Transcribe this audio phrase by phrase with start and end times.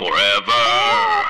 [0.00, 1.26] Forever.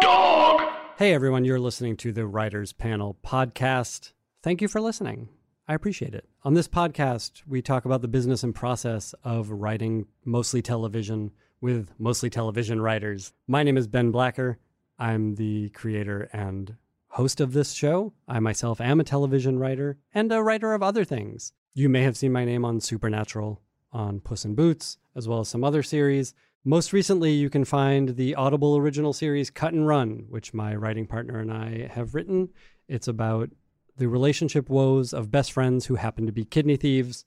[0.00, 0.60] Dog.
[0.98, 4.10] Hey everyone, you're listening to the Writers Panel podcast.
[4.42, 5.28] Thank you for listening.
[5.68, 6.28] I appreciate it.
[6.42, 11.30] On this podcast, we talk about the business and process of writing mostly television
[11.60, 13.32] with mostly television writers.
[13.46, 14.58] My name is Ben Blacker.
[14.98, 16.74] I'm the creator and
[17.06, 18.14] host of this show.
[18.26, 21.52] I myself am a television writer and a writer of other things.
[21.74, 23.62] You may have seen my name on Supernatural,
[23.92, 26.34] on Puss in Boots, as well as some other series.
[26.64, 31.06] Most recently, you can find the Audible original series Cut and Run, which my writing
[31.06, 32.50] partner and I have written.
[32.86, 33.48] It's about
[33.96, 37.24] the relationship woes of best friends who happen to be kidney thieves.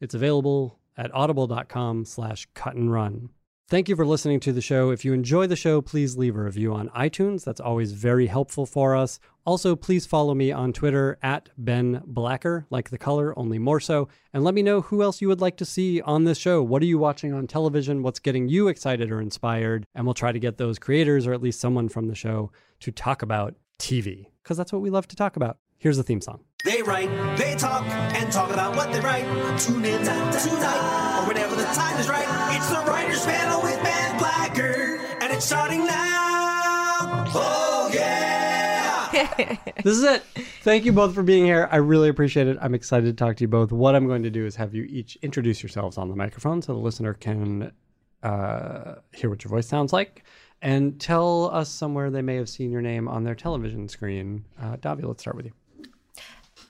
[0.00, 3.28] It's available at audible.com slash cut and run.
[3.72, 4.90] Thank you for listening to the show.
[4.90, 7.42] If you enjoy the show, please leave a review on iTunes.
[7.42, 9.18] That's always very helpful for us.
[9.46, 14.08] Also, please follow me on Twitter at Ben Blacker, like the color, only more so.
[14.34, 16.62] And let me know who else you would like to see on this show.
[16.62, 18.02] What are you watching on television?
[18.02, 19.86] What's getting you excited or inspired?
[19.94, 22.92] And we'll try to get those creators or at least someone from the show to
[22.92, 25.56] talk about TV, because that's what we love to talk about.
[25.78, 26.44] Here's the theme song.
[26.64, 29.24] They write, they talk, and talk about what they write.
[29.58, 32.54] Tune in tonight, or whenever the time is right.
[32.54, 37.24] It's the Writers Panel with Ben Blacker, and it's starting now.
[37.34, 39.56] Oh, yeah!
[39.82, 40.22] this is it.
[40.62, 41.68] Thank you both for being here.
[41.72, 42.56] I really appreciate it.
[42.60, 43.72] I'm excited to talk to you both.
[43.72, 46.74] What I'm going to do is have you each introduce yourselves on the microphone so
[46.74, 47.72] the listener can
[48.22, 50.22] uh, hear what your voice sounds like
[50.60, 54.44] and tell us somewhere they may have seen your name on their television screen.
[54.60, 55.52] Uh, Dahvi, let's start with you.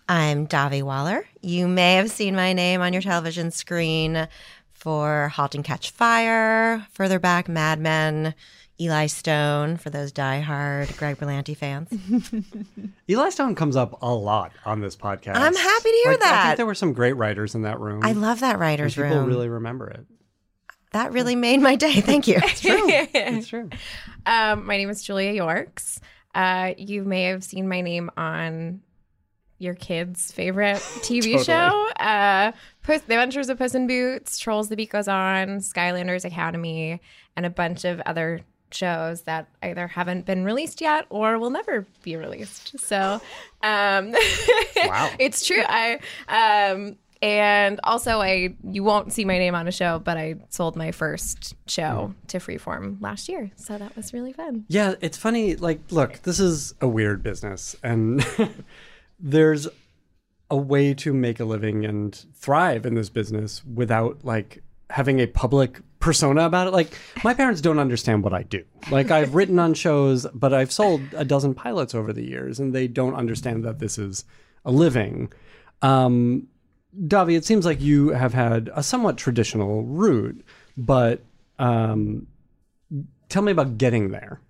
[0.09, 1.25] I'm Dahvi Waller.
[1.41, 4.29] You may have seen my name on your television screen
[4.73, 8.35] for *Halt and Catch Fire*, further back, *Mad Men*,
[8.81, 11.89] Eli Stone for those diehard Greg Berlanti fans.
[13.09, 15.37] Eli Stone comes up a lot on this podcast.
[15.37, 16.45] I'm happy to hear Like, I that.
[16.47, 18.01] think there were some great writers in that room.
[18.03, 19.13] I love that writer's people room.
[19.21, 20.05] People really remember it.
[20.93, 22.01] that really made my day.
[22.01, 22.37] Thank you.
[22.43, 22.83] It's true.
[22.89, 23.71] it's true.
[24.25, 25.99] Um, my name is Julia Yorks.
[26.33, 28.81] Uh, you may have seen my name on
[29.63, 31.45] your kids' favorite TV Totally.
[31.45, 36.25] show, uh, Puss, The Adventures of Puss in Boots, Trolls The Beat Goes On, Skylanders
[36.25, 37.01] Academy,
[37.37, 38.41] and a bunch of other
[38.73, 42.79] shows that either haven't been released yet or will never be released.
[42.81, 43.21] So,
[43.63, 44.13] um,
[44.77, 45.11] Wow.
[45.19, 45.63] it's true.
[45.67, 45.99] I
[46.29, 50.75] um, and also I you won't see my name on a show, but I sold
[50.75, 54.65] my first show to Freeform last year, so that was really fun.
[54.69, 55.55] Yeah, it's funny.
[55.55, 58.27] Like, look, this is a weird business, and
[59.23, 59.69] there's
[60.51, 65.27] a way to make a living and thrive in this business without like having a
[65.27, 66.73] public persona about it.
[66.73, 66.93] Like,
[67.25, 68.63] my parents don't understand what I do.
[68.91, 72.75] Like, I've written on shows, but I've sold a dozen pilots over the years, and
[72.75, 74.25] they don't understand that this is
[74.67, 75.33] a living.
[75.81, 76.49] Um,
[76.95, 80.45] Dahvi, it seems like you have had a somewhat traditional route,
[80.77, 81.23] but
[81.59, 82.27] um,
[83.31, 84.41] tell me about getting there.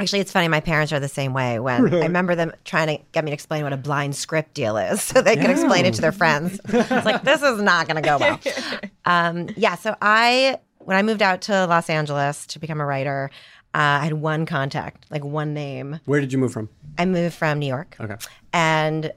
[0.00, 0.46] Actually, it's funny.
[0.48, 1.58] My parents are the same way.
[1.58, 4.76] When I remember them trying to get me to explain what a blind script deal
[4.76, 6.60] is, so they could explain it to their friends.
[6.68, 8.40] It's like this is not going to go well.
[9.04, 9.74] Um, yeah.
[9.76, 13.30] So I, when I moved out to Los Angeles to become a writer,
[13.74, 15.98] uh, I had one contact, like one name.
[16.04, 16.68] Where did you move from?
[16.98, 18.16] I moved from New York, Okay.
[18.52, 19.10] and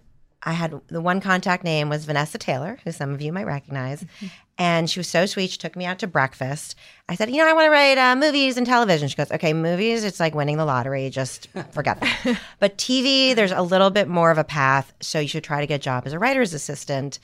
[0.44, 4.04] I had the one contact name was Vanessa Taylor, who some of you might recognize.
[4.58, 5.52] And she was so sweet.
[5.52, 6.76] She took me out to breakfast.
[7.08, 9.08] I said, You know, I want to write uh, movies and television.
[9.08, 11.10] She goes, Okay, movies, it's like winning the lottery.
[11.10, 12.40] Just forget that.
[12.60, 14.94] but TV, there's a little bit more of a path.
[15.00, 17.20] So you should try to get a job as a writer's assistant.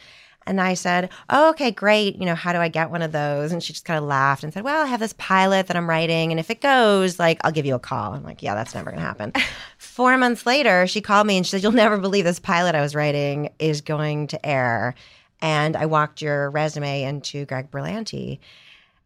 [0.47, 2.15] And I said, oh, okay, great.
[2.15, 3.51] You know, how do I get one of those?
[3.51, 5.89] And she just kind of laughed and said, well, I have this pilot that I'm
[5.89, 6.31] writing.
[6.31, 8.13] And if it goes, like, I'll give you a call.
[8.13, 9.33] I'm like, yeah, that's never going to happen.
[9.77, 12.81] Four months later, she called me and she said, you'll never believe this pilot I
[12.81, 14.95] was writing is going to air.
[15.41, 18.39] And I walked your resume into Greg Berlanti.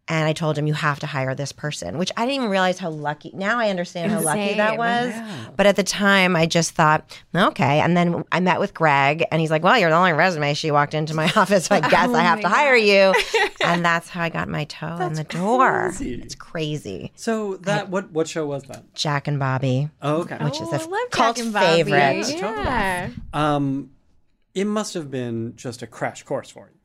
[0.08, 2.80] And I told him, you have to hire this person, which I didn't even realize
[2.80, 3.32] how lucky.
[3.34, 4.78] Now I understand how lucky that Same.
[4.78, 5.54] was.
[5.56, 7.80] But at the time, I just thought, okay.
[7.80, 10.54] And then I met with Greg, and he's like, well, you're the only resume.
[10.54, 13.14] She walked into my office, so I guess I have to hire you.
[13.64, 15.94] And that's how I got my toe in the door.
[15.96, 16.16] crazy.
[16.16, 17.12] It's crazy.
[17.16, 18.94] So that what what show was that?
[18.96, 19.90] Jack and Bobby.
[20.02, 20.38] Oh, okay.
[20.44, 22.28] Which is Oh, a I love cult Jack and favorite.
[22.38, 23.10] Yeah.
[23.34, 23.92] Um,
[24.54, 26.78] it must have been just a crash course for you.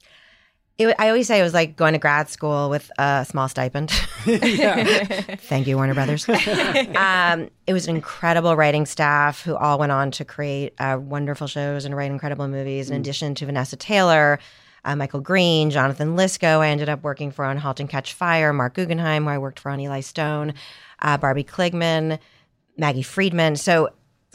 [0.79, 3.91] It, I always say it was like going to grad school with a small stipend.
[4.25, 6.29] Thank you, Warner Brothers.
[6.97, 11.47] um, it was an incredible writing staff who all went on to create uh, wonderful
[11.47, 12.91] shows and write incredible movies.
[12.91, 14.39] In addition to Vanessa Taylor,
[14.85, 18.53] uh, Michael Green, Jonathan Lisco, I ended up working for on *Halt and Catch Fire*.
[18.53, 20.53] Marc Guggenheim, who I worked for on *Eli Stone*,
[21.01, 22.19] uh, Barbie Kligman,
[22.77, 23.57] Maggie Friedman.
[23.57, 23.89] So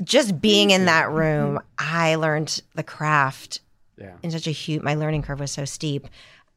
[0.03, 3.59] just being in that room, I learned the craft
[4.01, 4.13] Yeah.
[4.23, 6.07] in such a huge my learning curve was so steep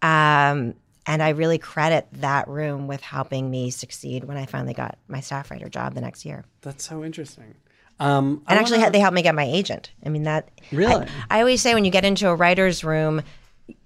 [0.02, 0.74] um
[1.06, 5.20] And I really credit that room with helping me succeed when I finally got my
[5.20, 6.44] staff writer job the next year.
[6.62, 7.54] That's so interesting.
[8.00, 9.92] Um, I And actually, wanna- they helped me get my agent.
[10.04, 11.06] I mean, that Really?
[11.30, 13.20] I, I always say when you get into a writer's room,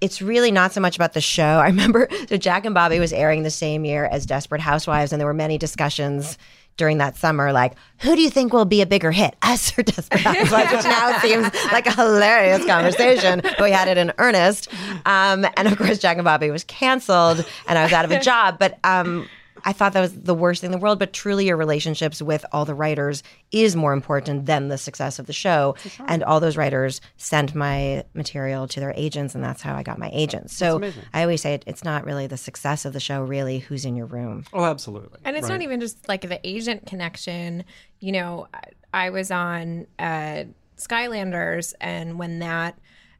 [0.00, 1.43] it's really not so much about the show.
[1.64, 5.20] I remember so Jack and Bobby was airing the same year as Desperate Housewives, and
[5.20, 6.38] there were many discussions
[6.78, 9.82] during that summer, like, who do you think will be a bigger hit, us or
[10.16, 10.72] Housewives?
[10.72, 14.72] Which now seems like a hilarious conversation, but we had it in earnest.
[15.04, 18.20] Um, and of course, Jack and Bobby was canceled, and I was out of a
[18.20, 18.58] job.
[18.58, 19.28] But um,
[19.64, 20.99] I thought that was the worst thing in the world.
[20.99, 23.22] But truly, your relationships with all the writers
[23.52, 25.75] is more important than the success of the show.
[26.06, 29.99] And all those writers sent my material to their agents, and that's how I got
[29.99, 30.56] my agents.
[30.56, 30.81] So.
[31.14, 33.96] I always say it, it's not really the success of the show, really, who's in
[33.96, 34.44] your room.
[34.52, 35.19] Oh, absolutely.
[35.25, 35.55] And it's Right.
[35.56, 37.64] not even just like the agent connection.
[38.00, 40.44] You know, I, I was on uh,
[40.76, 42.78] Skylanders, and when that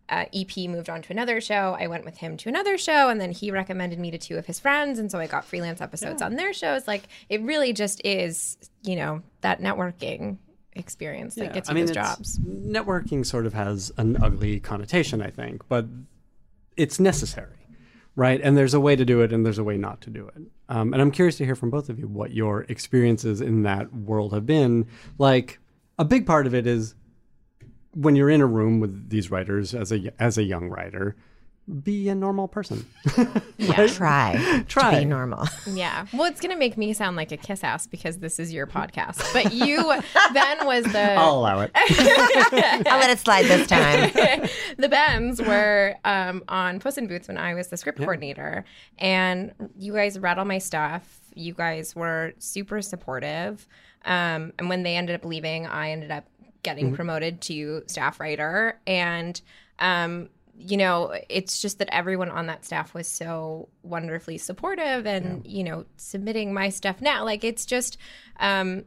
[0.09, 3.21] uh, EP moved on to another show, I went with him to another show, and
[3.21, 6.23] then he recommended me to two of his friends, and so I got freelance episodes
[6.23, 6.87] on their shows.
[6.87, 10.39] Like it really just is, you know, that networking
[10.73, 12.39] experience that gets you those jobs.
[12.39, 15.87] Networking sort of has an ugly connotation, I think, but
[16.77, 17.57] it's necessary,
[18.15, 18.41] right?
[18.43, 20.43] And there's a way to do it, and there's a way not to do it.
[20.69, 23.93] Um, and I'm curious to hear from both of you what your experiences in that
[23.93, 24.87] world have been.
[25.19, 25.59] Like,
[25.99, 26.95] a big part of it is
[27.93, 31.17] when you're in a room with these writers as a as a young writer,
[31.83, 32.87] be a normal person.
[33.61, 34.95] Try, Try.
[34.95, 35.47] to be normal.
[35.67, 36.07] Yeah.
[36.13, 38.67] Well, it's going to make me sound like a kiss ass because this is your
[38.67, 39.33] podcast.
[39.33, 39.77] But you,
[40.33, 41.13] Ben was the.
[41.13, 41.71] I'll allow it.
[41.75, 44.49] I'll let it slide this time.
[44.79, 48.65] the Bens were um, on Puss in Boots when I was the script coordinator,
[48.99, 51.21] and you guys read all my stuff.
[51.35, 53.69] You guys were super supportive,
[54.05, 56.25] um, and when they ended up leaving, I ended up
[56.63, 59.41] getting promoted to staff writer, and
[59.79, 65.47] um, you know, it's just that everyone on that staff was so wonderfully supportive, and
[65.47, 67.99] you know, submitting my stuff now, like it's just.
[68.41, 68.85] Um,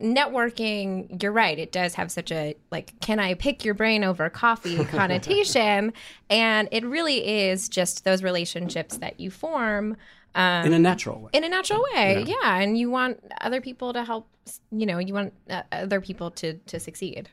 [0.00, 4.30] networking you're right it does have such a like can i pick your brain over
[4.30, 5.92] coffee connotation?
[6.30, 9.96] And it really is just those relationships that you form
[10.34, 11.30] um, In a natural way.
[11.32, 12.58] in a natural way yeah.
[12.58, 14.28] and you want other people to help
[14.70, 17.28] you know you want uh, other people to to succeed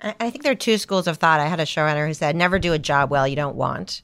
[0.00, 1.40] I I think there are two schools of thought.
[1.40, 4.02] I had a showrunner who said, "Never do a job well you don't want."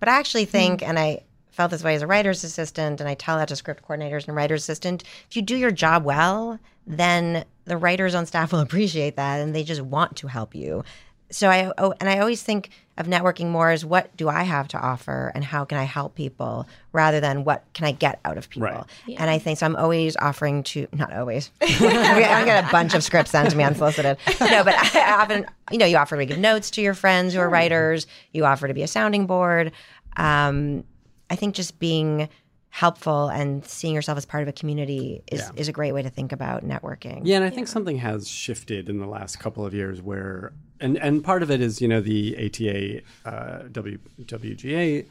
[0.00, 1.22] But I actually think, and I
[1.52, 4.36] felt this way as a writer's assistant, and I tell that to script coordinators and
[4.36, 9.16] writer's assistant: if you do your job well, then the writers on staff will appreciate
[9.16, 10.84] that, and they just want to help you.
[11.30, 12.68] So I oh, and I always think
[13.02, 16.14] of networking more is what do I have to offer, and how can I help
[16.14, 18.68] people, rather than what can I get out of people.
[18.68, 19.16] Right.
[19.18, 19.66] And I think so.
[19.66, 21.50] I'm always offering to not always.
[21.60, 24.16] I get a bunch of scripts sent to me unsolicited.
[24.40, 27.40] No, but I often, you know, you offer to give notes to your friends who
[27.40, 28.06] are writers.
[28.32, 29.72] You offer to be a sounding board.
[30.16, 30.84] Um,
[31.30, 32.28] I think just being
[32.74, 35.50] helpful and seeing yourself as part of a community is, Yeah.
[35.56, 37.20] is a great way to think about networking.
[37.22, 40.96] Yeah, and I think something has shifted in the last couple of years where, and,
[40.96, 45.04] and part of it is, you know, the ATA, uh, w, WGA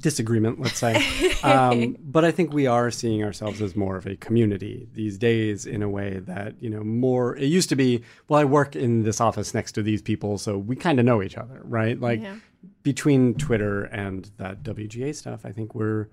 [0.00, 1.04] disagreement, let's say.
[1.42, 5.64] Um, but I think we are seeing ourselves as more of a community these days
[5.64, 9.04] in a way that, you know, more, it used to be, well, I work in
[9.04, 11.98] this office next to these people, so we kind of know each other, right?
[11.98, 12.36] Like Yeah.
[12.82, 16.08] between Twitter and that WGA stuff, I think we're,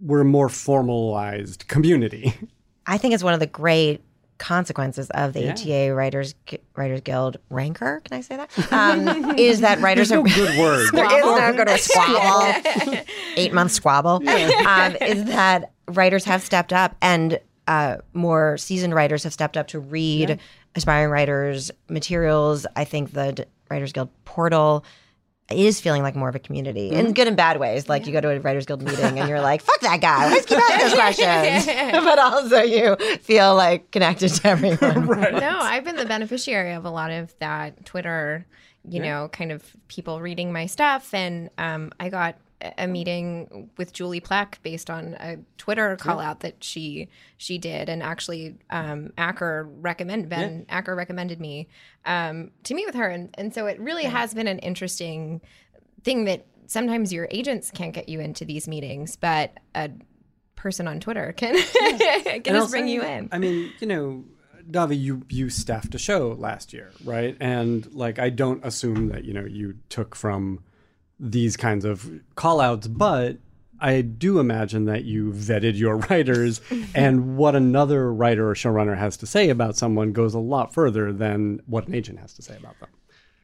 [0.00, 2.34] we're a more formalized community.
[2.86, 4.02] I think it's one of the great
[4.38, 5.52] consequences of the Yeah.
[5.52, 6.34] ATA Writers
[6.74, 8.00] Writers Guild rancor.
[8.04, 8.72] Can I say that?
[8.72, 10.88] Um, is that writers are Good word.
[10.92, 11.78] There is no good word.
[11.78, 12.98] Squabble.
[13.36, 14.26] Eight month squabble.
[14.26, 17.38] Um, is that writers have stepped up and
[17.68, 20.40] uh, more seasoned writers have stepped up to read
[20.74, 22.66] aspiring writers materials.
[22.76, 24.84] I think the D- Writers Guild portal
[25.50, 27.88] is feeling like more of a community in good and bad ways.
[27.88, 30.30] Like you go to a Writers Guild meeting and you're like, fuck that guy.
[30.30, 31.66] Let's keep asking those questions.
[32.04, 35.06] but also you feel like connected to everyone.
[35.08, 38.46] no, I've been the beneficiary of a lot of that Twitter,
[38.88, 41.12] you know, kind of people reading my stuff.
[41.12, 42.36] And um, I got
[42.78, 47.88] a- meeting with Julie Plec based on a Twitter call out that she she did,
[47.88, 51.68] and actually um, Acker recommended Ben Acker recommended me
[52.04, 55.40] um, to meet with her, and and so it really has been an interesting
[56.02, 59.90] thing that sometimes your agents can't get you into these meetings, but a
[60.54, 61.54] person on Twitter can
[62.42, 63.28] can just bring you in.
[63.32, 64.24] I mean, you know,
[64.70, 67.36] Dahvi, you you staffed a show last year, right?
[67.40, 70.62] And like, I don't assume that you know you took from
[71.20, 73.36] these kinds of call outs, but
[73.80, 76.60] I do imagine that you vetted your writers,
[76.94, 81.12] and what another writer or showrunner has to say about someone goes a lot further
[81.12, 82.88] than what an agent has to say about them.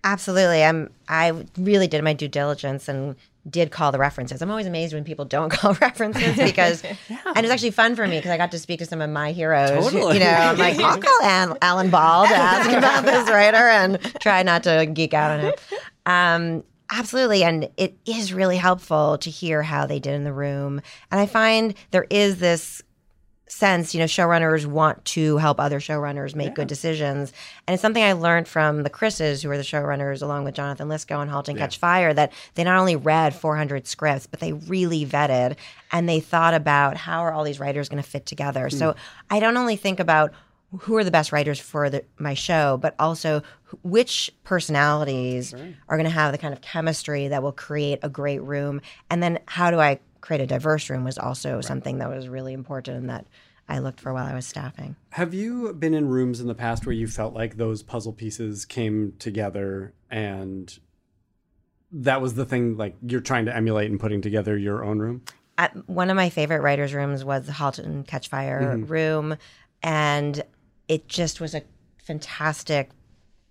[0.04, 0.62] Absolutely.
[0.62, 3.16] I'm I really did my due diligence and
[3.48, 4.40] did call the references.
[4.40, 8.18] I'm always amazed when people don't call references because, and it's actually fun for me
[8.18, 9.84] because I got to speak to some of my heroes.
[9.84, 10.14] Totally.
[10.14, 14.00] You know, I'm like, I'll call An- Alan Ball to ask about this writer and
[14.20, 15.54] try not to geek out on him.
[16.06, 17.44] Um, absolutely.
[17.44, 20.80] And it is really helpful to hear how they did in the room.
[21.10, 22.82] And I find there is this
[23.48, 27.32] sense, you know, showrunners want to help other showrunners make good decisions.
[27.66, 30.88] And it's something I learned from the Chris's, who are the showrunners along with Jonathan
[30.88, 34.52] Lisco and Halt and Catch Fire, that they not only read 400 scripts, but they
[34.52, 35.56] really vetted
[35.92, 38.68] and they thought about how are all these writers going to fit together.
[38.68, 38.98] So hmm.
[39.30, 40.32] I don't only think about
[40.80, 43.42] who are the best writers for the, my show, but also
[43.82, 45.54] which personalities
[45.88, 48.80] are going to have the kind of chemistry that will create a great room.
[49.10, 52.52] And then how do I create a diverse room was also something that was really
[52.52, 53.26] important and that
[53.68, 54.96] I looked for while I was staffing.
[55.10, 58.64] Have you been in rooms in the past where you felt like those puzzle pieces
[58.64, 60.76] came together and
[61.92, 65.22] that was the thing like you're trying to emulate and putting together your own room?
[65.58, 68.92] At, one of my favorite writers' rooms was the Halt and Catch Fire mm-hmm.
[68.92, 69.36] room,
[69.82, 70.42] and
[70.88, 71.62] it just was a
[71.98, 72.90] fantastic.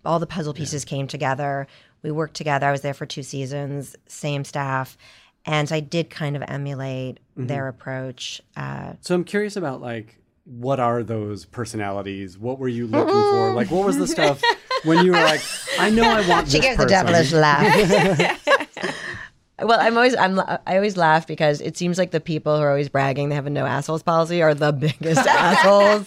[0.04, 1.66] All the puzzle pieces came together.
[2.02, 2.66] We worked together.
[2.66, 4.96] I was there for two seasons, same staff,
[5.44, 8.40] and I did kind of emulate their approach.
[8.56, 12.38] Uh, So I'm curious about like what are those personalities?
[12.38, 13.52] What were you looking for?
[13.52, 14.40] Like what was the stuff
[14.84, 15.40] when you were like,
[15.78, 17.04] I know I want she gives the person.
[17.06, 18.38] devilish laugh.
[19.62, 22.70] well, I'm always I'm I always laugh because it seems like the people who are
[22.70, 26.06] always bragging they have a no assholes policy are the biggest assholes.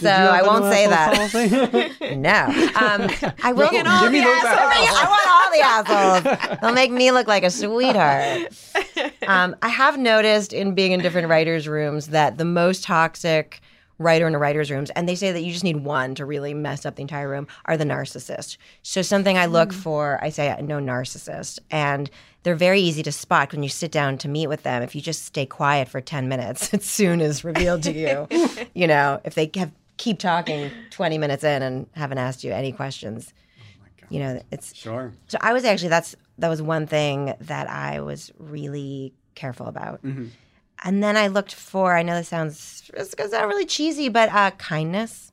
[0.00, 1.92] So I won't say that.
[2.16, 2.44] No,
[2.80, 3.70] um, I will.
[3.70, 4.44] Give me those.
[4.44, 6.58] I want all the assholes.
[6.60, 8.52] They'll make me look like a sweetheart.
[9.26, 13.60] Um, I have noticed in being in different writers' rooms that the most toxic
[13.98, 16.52] writer in a writer's rooms, and they say that you just need one to really
[16.54, 18.56] mess up the entire room, are the narcissist.
[18.82, 22.10] So something I look for, I say no narcissist, and
[22.42, 24.82] they're very easy to spot when you sit down to meet with them.
[24.82, 28.28] If you just stay quiet for ten minutes, it soon is revealed to you.
[28.74, 32.72] you know, if they have keep talking twenty minutes in and haven't asked you any
[32.72, 33.32] questions.
[34.08, 35.12] You know, it's Sure.
[35.26, 40.00] so I was actually that's that was one thing that I was really careful about.
[40.84, 44.50] And then I looked for I know this sounds it's gonna really cheesy, but uh,
[44.52, 45.32] kindness,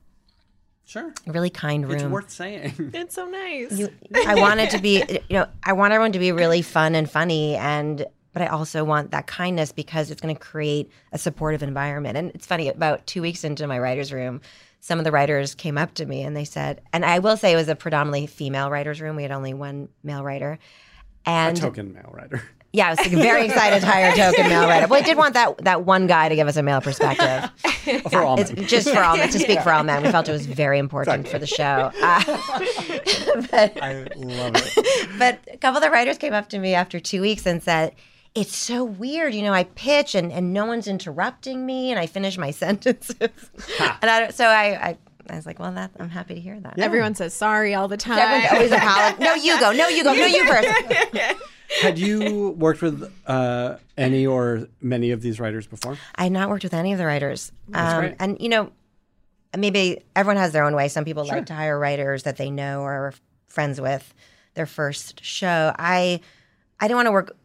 [0.86, 1.12] Sure.
[1.26, 1.94] a really kind room.
[1.94, 2.90] It's worth saying.
[2.94, 3.88] It's so nice.
[4.26, 7.56] I wanted to be, you know, I want everyone to be really fun and funny,
[7.56, 12.18] and but I also want that kindness because it's going to create a supportive environment.
[12.18, 14.42] And it's funny, about two weeks into my writers' room,
[14.80, 17.52] some of the writers came up to me and they said, and I will say
[17.52, 19.16] it was a predominantly female writers' room.
[19.16, 20.58] We had only one male writer,
[21.24, 22.42] and a Token male writer.
[22.74, 24.88] yeah, I was like, very excited to hire a token male writer.
[24.88, 27.50] Well, I did want that that one guy to give us a male perspective.
[28.10, 30.02] For all It's just for all men to speak for all men.
[30.02, 31.92] We felt it was very important for the show.
[31.92, 32.22] Uh,
[33.82, 35.08] I love it.
[35.18, 37.94] but a couple of the writers came up to me after two weeks and said,
[38.34, 39.34] It's so weird.
[39.34, 43.16] You know, I pitch and, and no one's interrupting me and I finish my sentences.
[43.20, 44.98] and I, so I, I,
[45.30, 46.78] I was like, Well, that, I'm happy to hear that.
[46.78, 48.18] Everyone says sorry all the time.
[48.18, 49.24] Everyone's always apologizing.
[49.24, 49.72] No, you go.
[49.72, 50.12] No, you go.
[50.12, 51.38] No, you first.
[51.80, 55.96] Had you worked with uh, any or many of these writers before?
[56.16, 57.52] I had not worked with any of the writers.
[57.72, 58.16] Um, great.
[58.20, 58.70] and, you know,
[59.56, 60.88] maybe everyone has their own way.
[60.88, 63.14] Some people like to hire writers that they know or are
[63.46, 64.12] friends with
[64.54, 65.72] their first show.
[65.78, 66.20] I
[66.80, 67.36] I didn't want to work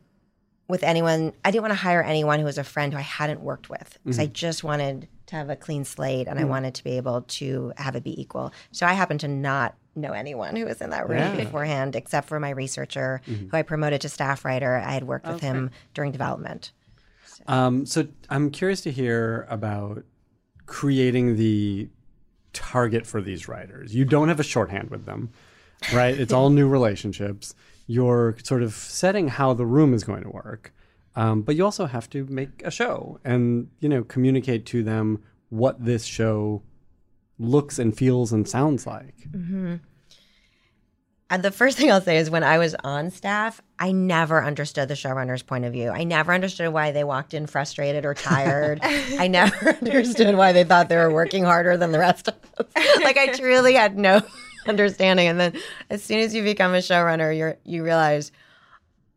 [0.70, 1.34] with anyone.
[1.44, 3.98] I didn't want to hire anyone who was a friend who I hadn't worked with
[4.04, 4.34] because I mm-hmm.
[4.34, 6.48] just wanted to have a clean slate and I mm.
[6.48, 8.54] wanted to be able to have it be equal.
[8.72, 11.36] So I happened to not know anyone who was in that room Yeah.
[11.36, 13.50] beforehand except for my researcher mm-hmm.
[13.50, 14.78] who I promoted to staff writer.
[14.78, 16.72] I had worked with him during development.
[17.48, 20.04] Um, so I'm curious to hear about
[20.66, 21.90] creating the
[22.54, 23.96] target for these writers.
[23.96, 25.32] You don't have a shorthand with them,
[25.94, 26.18] right?
[26.18, 27.56] It's all new relationships.
[27.90, 30.72] You're sort of setting how the room is going to work,
[31.16, 35.24] um, but you also have to make a show and you know communicate to them
[35.50, 36.62] what this show
[37.40, 39.16] looks and feels and sounds like.
[41.32, 44.88] And the first thing I'll say is when I was on staff, I never understood
[44.88, 45.90] the showrunner's point of view.
[45.90, 48.80] I never understood why they walked in frustrated or tired.
[48.84, 52.68] I never understood why they thought they were working harder than the rest of us.
[53.04, 54.22] Like I truly had no
[54.70, 55.28] understanding.
[55.28, 55.54] And then
[55.90, 58.32] as soon as you become a showrunner, you're you realize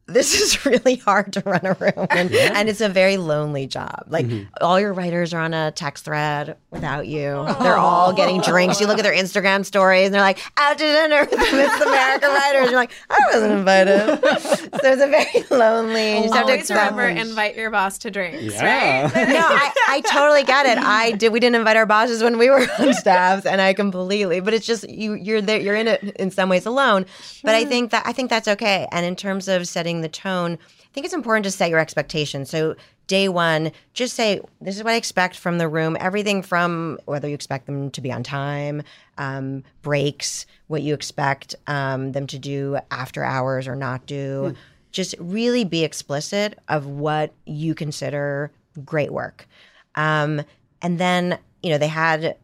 [0.06, 4.04] this is really hard to run a room and, and it's a very lonely job
[4.08, 4.44] like mm-hmm.
[4.60, 8.86] all your writers are on a text thread without you they're all getting drinks you
[8.86, 11.86] look at their instagram stories and they're like out to dinner with the Mrs.
[11.86, 14.20] America writers you're like i wasn't invited
[14.82, 17.70] so it's a very lonely and you just have to Always accept remember invite your
[17.70, 19.02] boss to drinks, Yeah.
[19.02, 19.28] right?
[19.28, 20.78] no, I, I totally get it.
[20.78, 21.32] I did.
[21.32, 24.40] We didn't invite our bosses when we were on staffs, and I completely.
[24.40, 25.14] But it's just you.
[25.14, 25.60] You're there.
[25.60, 27.06] You're in it in some ways alone.
[27.42, 28.86] But I think that I think that's okay.
[28.92, 32.50] And in terms of setting the tone, I think it's important to set your expectations.
[32.50, 32.74] So
[33.06, 35.96] day one, just say, this is what I expect from the room.
[36.00, 38.82] Everything from whether you expect them to be on time,
[39.18, 44.54] um, breaks, what you expect um, them to do after hours or not do.
[44.92, 48.50] Just really be explicit of what you consider
[48.84, 49.46] great work.
[49.94, 50.42] Um,
[50.80, 52.36] and then, you know, they had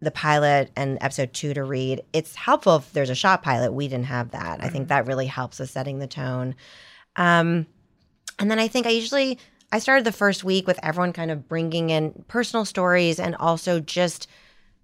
[0.00, 2.02] the pilot and episode two to read.
[2.12, 3.72] It's helpful if there's a shot pilot.
[3.72, 4.62] We didn't have that.
[4.62, 6.54] I think that really helps with setting the tone.
[7.18, 7.66] Um,
[8.38, 9.38] and then I think I usually
[9.70, 13.80] I started the first week with everyone kind of bringing in personal stories and also
[13.80, 14.28] just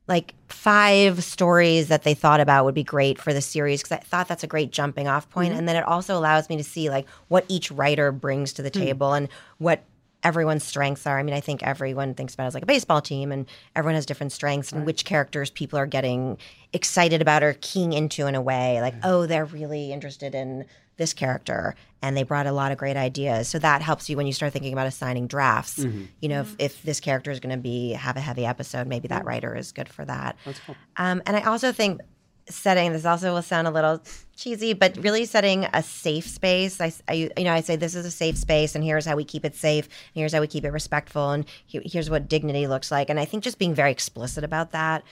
[0.07, 4.01] like five stories that they thought about would be great for the series because I
[4.01, 5.55] thought that's a great jumping off point.
[5.55, 8.69] and then it also allows me to see like what each writer brings to the
[8.69, 9.83] table and what
[10.25, 11.19] everyone's strengths are.
[11.19, 13.95] I mean, I think everyone thinks about it as like a baseball team, and everyone
[13.95, 16.39] has different strengths and which characters people are getting
[16.73, 18.81] excited about or keying into in a way.
[18.81, 20.65] Like, oh, they're really interested in
[20.97, 23.49] this character, and they brought a lot of great ideas.
[23.49, 25.79] So that helps you when you start thinking about assigning drafts.
[26.21, 29.09] You know, if, if this character is going to be have a heavy episode, maybe
[29.09, 30.37] that writer is good for that.
[30.45, 30.77] That's cool.
[30.97, 32.01] Um, and I also think
[32.49, 34.03] setting this also will sound a little
[34.37, 36.81] cheesy, but really setting a safe space.
[36.81, 39.25] I, I you know I say this is a safe space, and here's how we
[39.25, 42.67] keep it safe, and here's how we keep it respectful, and he- here's what dignity
[42.67, 43.11] looks like.
[43.11, 45.05] And I think just being very explicit about that.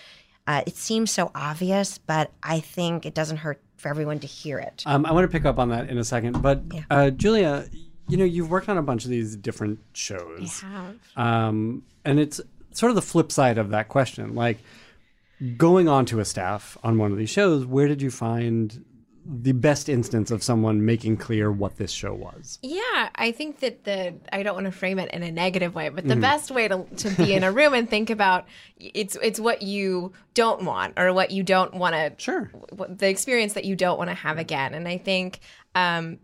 [0.46, 4.58] Uh, it seems so obvious, but I think it doesn't hurt for everyone to hear
[4.58, 4.82] it.
[4.86, 7.66] Um, I want to pick up on that in a second, but uh, Julia,
[8.08, 10.96] you know, you've worked on a bunch of these different shows, Have.
[11.16, 12.40] um, and it's
[12.72, 14.34] sort of the flip side of that question.
[14.34, 14.58] Like
[15.56, 18.84] going on to a staff on one of these shows, where did you find
[19.24, 22.58] the best instance of someone making clear what this show was?
[22.62, 25.88] Yeah, I think that the I don't want to frame it in a negative way,
[25.90, 28.46] but the best way to, to be in a room and think about
[28.78, 32.50] it's it's what you don't want or what you don't want to Sure.
[32.88, 34.74] the experience that you don't want to have again.
[34.74, 35.38] And I think
[35.76, 36.18] um,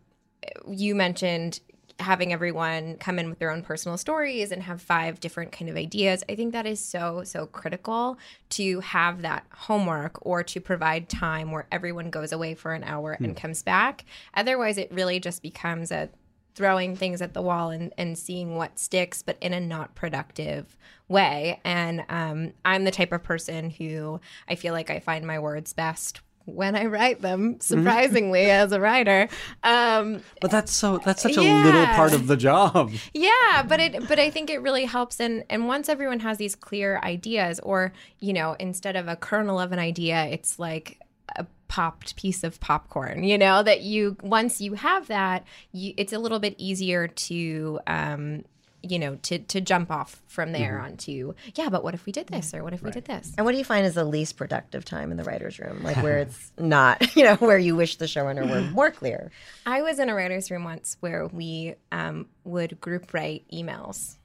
[0.67, 1.61] you mentioned
[1.99, 5.76] having everyone come in with their own personal stories and have five different kind of
[5.76, 6.23] ideas.
[6.28, 8.19] I think that is so so critical
[8.50, 13.17] to have that homework or to provide time where everyone goes away for an hour
[13.21, 14.04] and comes back.
[14.34, 16.08] Otherwise, it really just becomes a
[16.54, 20.76] throwing things at the wall and, and seeing what sticks, but in a not productive
[21.06, 21.61] way.
[21.63, 25.73] And um, I'm the type of person who I feel like I find my words
[25.73, 26.21] best
[26.54, 29.28] when I write them, surprisingly, as a writer.
[29.63, 32.91] Um, But that's so that's such a little part of the job.
[33.13, 36.54] yeah, but it but I think it really helps and and once everyone has these
[36.54, 41.00] clear ideas or, you know, instead of a kernel of an idea, it's like
[41.37, 46.13] a popped piece of popcorn, you know, that you once you have that, you, it's
[46.13, 48.45] a little bit easier to um
[48.82, 52.28] you know, to to jump off from there onto, yeah, but what if we did
[52.28, 53.32] this or what if we did this?
[53.36, 55.82] And what do you find is the least productive time in the writer's room?
[55.88, 59.30] Like where it's not, you know, where you wish the showrunner were more clear.
[59.64, 64.17] I was in a writer's room once where we um, would group write emails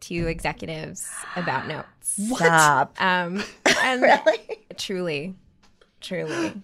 [0.00, 2.18] to executives about notes.
[2.34, 2.96] Stop.
[3.00, 3.44] Um,
[3.82, 4.20] and
[4.78, 5.34] truly,
[6.00, 6.54] truly.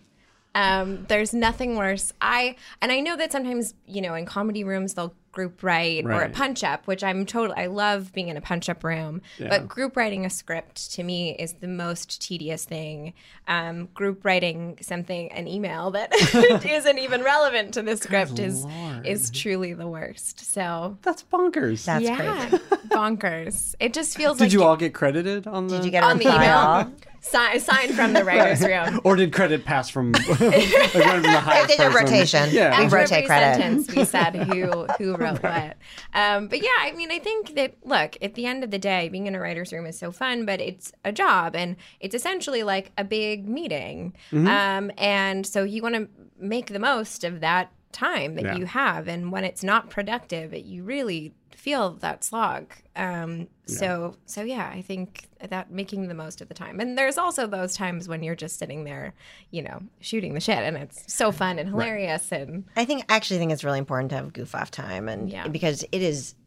[0.56, 2.14] Um, there's nothing worse.
[2.22, 6.22] I and I know that sometimes you know in comedy rooms they'll group write or
[6.22, 9.20] a punch up, which I'm totally I love being in a punch up room.
[9.38, 13.12] But group writing a script to me is the most tedious thing.
[13.46, 16.10] Um, group writing something an email that
[16.64, 18.66] isn't even relevant to the script is
[19.04, 20.40] is truly the worst.
[20.40, 21.84] So That's bonkers.
[21.84, 22.64] That's yeah, crazy.
[22.88, 23.74] bonkers.
[23.78, 25.76] It just feels did like you all get credited on the?
[25.76, 26.92] Did you get on a the email all?
[27.30, 29.00] sign, sign from the writers room.
[29.04, 32.04] or did credit pass from like one from the highest They did person?
[32.04, 32.48] rotation.
[32.52, 32.78] Yeah.
[32.78, 33.60] We After rotate every credit.
[33.60, 35.76] sentence, we said who who wrote what.
[36.14, 39.08] Um, but yeah, I mean, I think that look at the end of the day,
[39.08, 42.62] being in a writer's room is so fun, but it's a job, and it's essentially
[42.62, 44.14] like a big meeting.
[44.32, 44.46] Mm-hmm.
[44.48, 46.08] Um, and so you want to
[46.38, 48.56] make the most of that time that Yeah.
[48.56, 51.32] you have, and when it's not productive, it, you really
[51.66, 52.72] feel that slog.
[52.94, 57.18] Um, So so yeah, I think that making the most of the time, and there's
[57.18, 59.12] also those times when you're just sitting there,
[59.50, 63.16] you know, shooting the shit, and it's so fun and hilarious, and I think I
[63.16, 65.48] actually think it's really important to have goof off time, and Yeah.
[65.48, 66.45] because it is the f-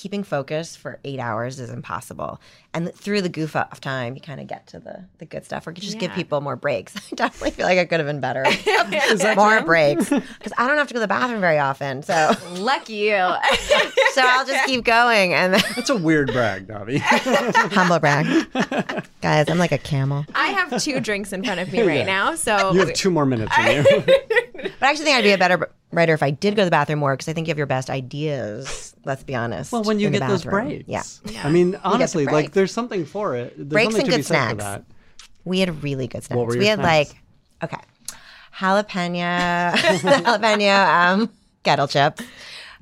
[0.00, 2.40] keeping focus for eight hours is impossible.
[2.72, 5.66] And through the goof off time, you kind of get to the the good stuff,
[5.66, 6.96] or you just give people more breaks.
[7.12, 8.44] I definitely feel like I could have been better.
[9.36, 12.94] more breaks because I don't have to go to the bathroom very often, so lucky
[12.94, 13.18] you.
[14.14, 17.00] so I'll just keep going and then That's a weird brag, Dahvi.
[17.72, 18.26] humble brag,
[19.20, 19.48] guys.
[19.50, 20.24] I'm like a camel.
[20.34, 22.04] I have two drinks in front of me right Yeah.
[22.06, 24.04] now, so you have two more minutes in you.
[24.62, 26.70] But I actually think I'd be a better writer if I did go to the
[26.70, 28.94] bathroom more because I think you have your best ideas.
[29.04, 29.72] Let's be honest.
[29.72, 30.66] well, when you get those bathroom.
[30.84, 31.20] breaks.
[31.24, 31.46] yeah.
[31.46, 33.54] I mean, honestly, like there's something for it.
[33.56, 34.64] There's Breaks something and to good be said for snacks.
[34.64, 34.84] that.
[35.44, 36.36] We had really good snacks.
[36.36, 37.14] What were your we had snacks?
[37.62, 37.82] like okay,
[38.54, 41.30] jalapeno, jalapeno um,
[41.64, 41.88] kettle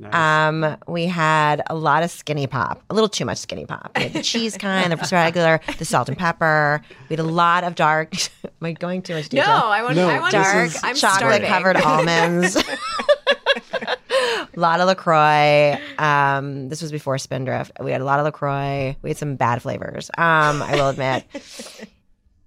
[0.02, 3.90] chips, Um, we had a lot of skinny pop, a little too much skinny pop.
[3.96, 6.80] We had the cheese kind, the regular, the salt and pepper.
[7.08, 8.14] We had a lot of dark.
[8.44, 9.54] Am I going too much No, detail?
[9.56, 9.96] I want.
[9.96, 11.48] No, I want this dark is- I'm chocolate starving.
[11.48, 12.56] covered almonds.
[12.56, 15.78] a lot of LaCroix.
[15.98, 17.72] Um, this was before Spindrift.
[17.80, 18.96] We had a lot of LaCroix.
[19.02, 20.10] We had some bad flavors.
[20.18, 21.24] Um, I will admit.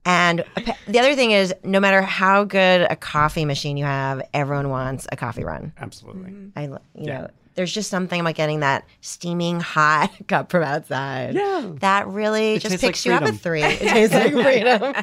[0.04, 0.44] And
[0.88, 5.06] the other thing is, no matter how good a coffee machine you have, everyone wants
[5.12, 5.74] a coffee run.
[5.80, 6.34] Absolutely.
[6.56, 11.36] I, lo- you know, there's just something about getting that steaming hot cup from outside.
[11.36, 11.72] Yeah.
[11.80, 13.64] that really It just tastes like picks you up a three.
[13.64, 14.94] It tastes like freedom.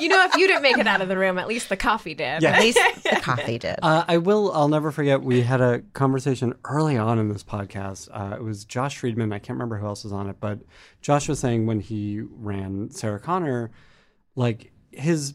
[0.00, 2.14] You know, if you didn't make it out of the room, at least the coffee
[2.14, 2.42] did.
[2.42, 2.52] Yeah.
[2.52, 3.76] At least the coffee did.
[3.88, 4.52] Uh, I will.
[4.52, 5.22] I'll never forget.
[5.22, 8.08] We had a conversation early on in this podcast.
[8.12, 9.32] Uh, it was Josh Friedman.
[9.32, 10.58] I can't remember who else was on it, but
[11.00, 13.70] Josh was saying when he ran Sarah Connor,
[14.34, 15.34] like his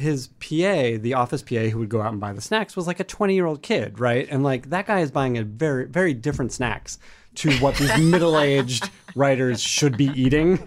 [0.00, 3.00] his PA, the office PA who would go out and buy the snacks, was like
[3.00, 4.26] a twenty year old kid, right?
[4.30, 6.98] And like that guy is buying a very very different snacks
[7.32, 10.58] to what these middle aged writers should be eating.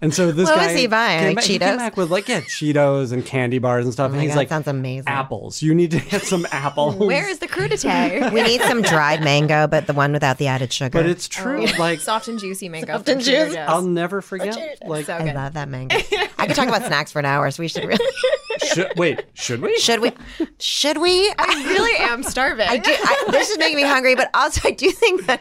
[0.00, 1.18] And so this What guy was he buying?
[1.20, 1.60] came Like back, he Cheetos?
[1.68, 4.10] came back with like yeah Cheetos and candy bars and stuff.
[4.10, 5.08] Oh and he's God, like, sounds amazing.
[5.08, 5.60] apples.
[5.60, 6.94] You need to get some apples.
[6.96, 8.32] Where is the crudité?
[8.32, 10.90] We need some dried mango, but the one without the added sugar.
[10.98, 11.66] But it's true.
[11.68, 12.94] Oh, like Soft and juicy mango.
[12.94, 13.58] Soft and juicy.
[13.58, 14.78] I'll never forget.
[14.86, 15.94] Like, So I love that mango.
[16.38, 18.04] I could talk about snacks for an hour, so we should really.
[18.72, 19.78] should, wait, should we?
[19.78, 20.12] Should we?
[20.58, 21.28] Should we?
[21.30, 22.68] I, I really am starving.
[22.68, 22.90] I do.
[22.92, 25.40] I, this is making me hungry, but also I do think that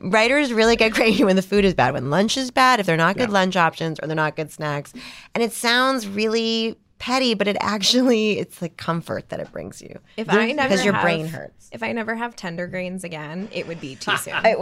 [0.00, 2.96] writers really get crazy when the food is bad, when lunch is bad, if they're
[2.96, 4.92] not good lunch options or they're not good snacks,
[5.34, 9.98] and it sounds really petty, but it actually it's the comfort that it brings you.
[10.16, 11.68] If I never because your have- brain hurts.
[11.72, 14.34] If I never have Tender Greens again, it would be too soon.
[14.34, 14.56] I,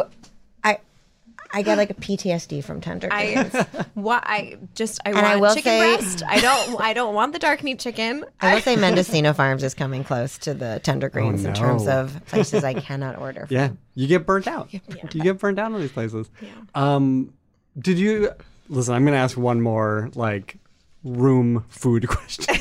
[1.52, 3.08] I, I get like a PTSD from tender.
[3.08, 3.54] Greens.
[3.54, 6.22] I what I just I I want will chicken say- breast.
[6.26, 8.24] I don't I don't want the dark meat chicken.
[8.40, 12.20] I will say Mendocino Farms is coming close to the tender greens in terms of
[12.26, 13.46] places I cannot order.
[13.46, 13.54] From.
[13.56, 14.72] Yeah, you get burnt out.
[14.72, 14.80] You
[15.22, 16.30] get burnt out on these places.
[16.74, 17.32] Um,
[17.78, 18.30] did you
[18.68, 18.94] listen?
[18.94, 20.56] I'm going to ask one more like
[21.04, 22.54] room food question.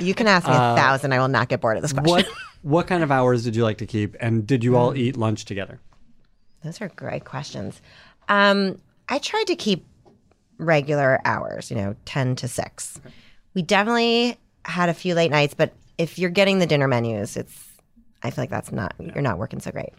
[0.00, 1.12] You can ask me a thousand.
[1.12, 2.10] I will not get bored of this question.
[2.10, 2.26] what
[2.62, 5.44] what kind of hours did you like to keep, and did you all eat lunch
[5.46, 5.80] together?
[6.62, 7.80] Those are great questions.
[8.30, 9.84] Um, I tried to keep
[10.56, 13.00] regular hours, you know, 10 to 6.
[13.54, 17.68] We definitely had a few late nights, but if you're getting the dinner menus, it's,
[18.22, 19.92] I feel like that's not, you're not working so great.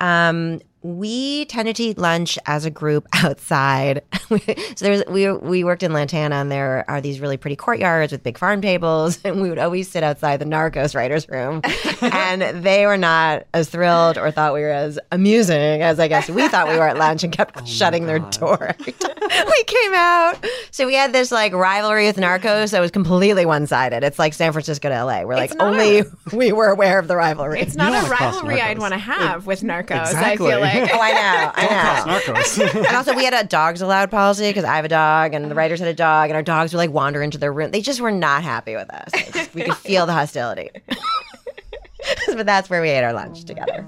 [0.00, 4.02] Um, we tended to eat lunch as a group outside.
[4.28, 4.38] so
[4.78, 8.38] there's we we worked in Lantana, and there are these really pretty courtyards with big
[8.38, 11.60] farm tables, and we would always sit outside the Narcos writers' room,
[12.00, 16.28] and they were not as thrilled or thought we were as amusing as I guess
[16.30, 19.14] we thought we were at lunch, and kept oh shutting their door every time
[19.46, 20.44] we came out.
[20.70, 24.02] So we had this like rivalry with Narcos that was completely one sided.
[24.04, 25.22] It's like San Francisco to LA.
[25.22, 27.60] We're like It's not only a- we were aware of the rivalry.
[27.60, 30.06] It's not a rivalry I'd want to have with Narcos.
[30.10, 30.48] Exactly.
[30.48, 31.52] I feel like Oh, I know.
[31.54, 32.34] I know.
[32.34, 32.74] Narcos.
[32.86, 35.54] and also, we had a dogs allowed policy because I have a dog, and the
[35.54, 37.70] writers had a dog, and our dogs would like wander into their room.
[37.70, 39.10] They just were not happy with us.
[39.32, 40.70] Just- we could feel the hostility.
[42.28, 43.86] but that's where we ate our lunch together.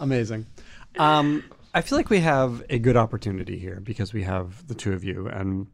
[0.00, 0.46] Amazing.
[0.98, 1.44] Um,
[1.74, 5.02] I feel like we have a good opportunity here because we have the two of
[5.02, 5.26] you.
[5.28, 5.66] And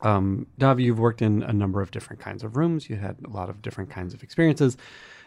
[0.00, 2.88] um, Dahvi, you've worked in a number of different kinds of rooms.
[2.88, 4.76] You had a lot of different kinds of experiences.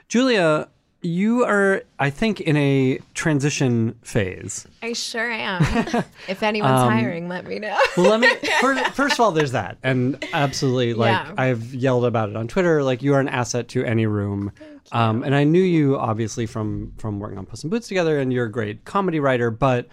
[0.08, 0.70] Julia,
[1.02, 4.66] you are, I think, in a transition phase.
[4.82, 5.62] I sure am.
[6.28, 7.78] if anyone's Um, hiring, let me know.
[7.96, 8.30] Well, let me
[8.62, 11.34] first, first of all, there's that, and absolutely, like Yeah.
[11.38, 12.84] I've yelled about it on Twitter.
[12.84, 14.52] Like you are an asset to any room,
[14.92, 18.34] um, and I knew you obviously from from working on Puss in Boots together, and
[18.34, 19.52] you're a great comedy writer.
[19.52, 19.88] But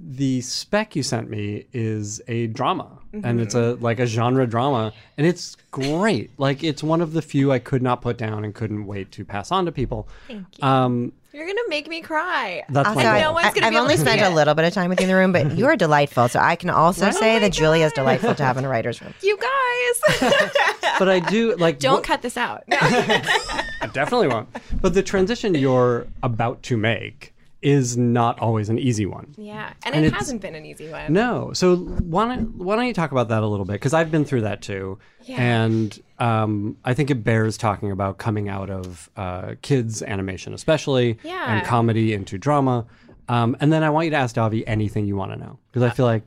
[0.00, 4.92] the spec you sent me is a drama, and it's a like a genre drama,
[5.16, 6.30] and it's great.
[6.38, 9.24] like it's one of the few I could not put down and couldn't wait to
[9.24, 10.08] pass on to people.
[10.28, 10.64] Thank you.
[10.68, 12.62] Um, You're gonna make me cry.
[12.68, 13.30] that's Also, my I, goal.
[13.30, 15.04] No one's gonna have be able only spent a little bit of time with you
[15.04, 16.28] in the room, but you are delightful.
[16.28, 19.00] So I can also say my that Julia is delightful to have in a writer's
[19.02, 19.14] room.
[19.20, 20.20] You guys,
[21.00, 22.62] but I do like don't what- cut this out.
[22.70, 24.48] I definitely won't.
[24.80, 29.34] But the transition you're about to make is not always an easy one.
[29.36, 31.12] yeah, and, And it hasn't been an easy one.
[31.12, 31.52] No.
[31.54, 33.72] So why don't why don't you talk about that a little bit?
[33.74, 35.40] Because I've been through that too, Yeah.
[35.42, 41.18] and um, I think it bears talking about coming out of uh, kids animation, especially,
[41.24, 41.56] Yeah.
[41.58, 42.86] and comedy into drama.
[43.28, 45.82] Um, and then I want you to ask Dahvi anything you want to know because
[45.82, 46.22] I feel like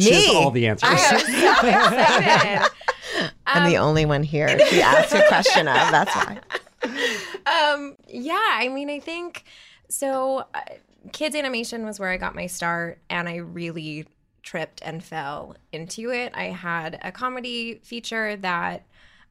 [0.00, 0.34] she has Me?
[0.36, 0.90] all the answers.
[0.92, 2.70] Excited.
[3.46, 5.74] I'm the only one here to ask a question of.
[5.74, 6.38] That's why.
[7.72, 9.44] um, yeah, I mean, I think
[9.88, 10.44] so.
[10.54, 10.60] Uh,
[11.12, 14.06] kids animation was where I got my start, and I really
[14.42, 16.32] tripped and fell into it.
[16.34, 18.86] I had a comedy feature that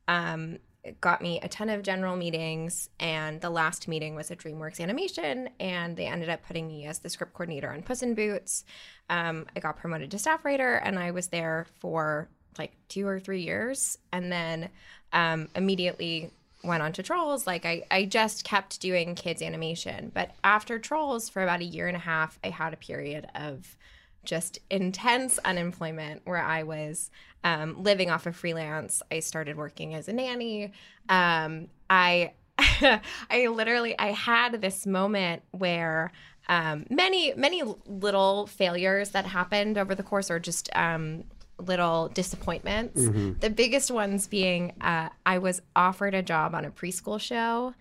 [0.07, 0.59] um,
[1.01, 5.49] got me a ton of general meetings, and the last meeting was a DreamWorks animation,
[5.59, 8.65] and they ended up putting me as the script coordinator on Puss in Boots.
[9.09, 13.19] Um, I got promoted to staff writer, and I was there for like two or
[13.19, 14.69] three years, and then
[15.13, 16.31] um, immediately
[16.65, 17.47] went on to Trolls.
[17.47, 21.87] Like I, I just kept doing kids animation, but after Trolls for about a year
[21.87, 23.77] and a half, I had a period of
[24.23, 27.11] just intense unemployment where I was
[27.43, 29.01] um, living off of freelance.
[29.11, 30.73] I started working as a nanny.
[31.07, 36.11] Um, I I literally I had this moment where
[36.47, 41.23] um, many many little failures that happened over the course or just um,
[41.57, 43.01] little disappointments.
[43.39, 47.73] The biggest ones being uh, I was offered a job on a preschool show.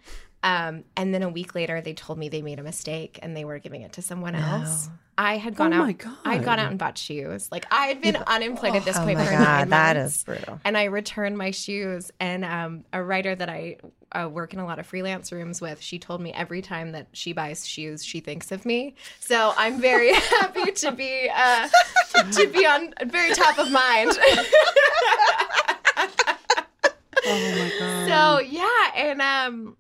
[0.43, 3.45] Um, and then a week later, they told me they made a mistake and they
[3.45, 4.89] were giving it to someone else.
[5.17, 5.87] I had gone Oh out.
[5.87, 6.17] my God.
[6.25, 7.49] I'd gone out and bought shoes.
[7.53, 10.17] Like I had been unemployed at this Oh point my for nine God, that months.
[10.17, 10.61] is brutal.
[10.65, 12.11] And I returned my shoes.
[12.19, 13.77] And um, a writer that I
[14.13, 17.07] uh, work in a lot of freelance rooms with, she told me every time that
[17.13, 18.95] she buys shoes, she thinks of me.
[19.21, 21.69] So I'm very happy to be uh,
[22.33, 24.13] to be on very top of mind.
[27.27, 28.09] Oh my god.
[28.09, 29.77] so yeah, and um,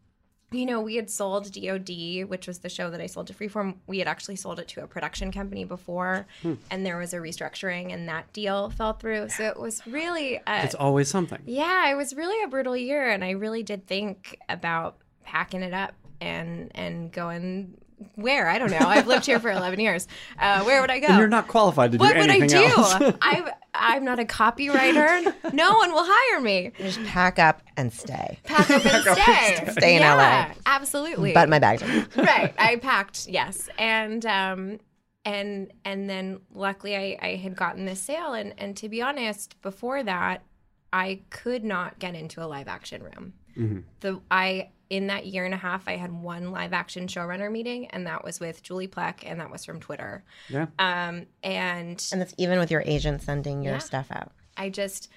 [0.56, 3.74] you know, we had sold DoD, which was the show that I sold to Freeform.
[3.86, 6.54] We had actually sold it to a production company before, Hmm.
[6.70, 9.28] and there was a restructuring, and that deal fell through.
[9.30, 11.40] So it was really, uh, it's always something.
[11.46, 15.74] yeah, it was really a brutal year, and I really did think about packing it
[15.74, 17.76] up and and going
[18.14, 18.78] where I don't know.
[18.80, 20.06] I've lived here for eleven years.
[20.38, 21.08] Uh, where would I go?
[21.08, 23.16] And you're not qualified to do what would I do?
[23.22, 25.52] I'm I'm not a copywriter.
[25.52, 26.72] No one will hire me.
[26.78, 28.38] Just pack up and stay.
[28.44, 29.72] Pack up and stay.
[29.72, 30.54] Stay in yeah, LA.
[30.66, 31.32] Absolutely.
[31.32, 31.86] But my bags are.
[32.16, 32.54] right.
[32.58, 33.68] I packed, yes.
[33.78, 34.78] And um
[35.24, 39.60] and and then luckily I, I had gotten this sale and and to be honest,
[39.62, 40.42] before that,
[40.92, 43.34] I could not get into a live action room.
[44.00, 47.86] The I in that year and a half I had one live action showrunner meeting
[47.88, 50.22] and that was with Julie Plec and that was from Twitter.
[50.48, 50.66] yeah.
[50.78, 53.78] Um and And that's even with your agent sending your Yeah.
[53.78, 54.32] stuff out.
[54.56, 55.10] I just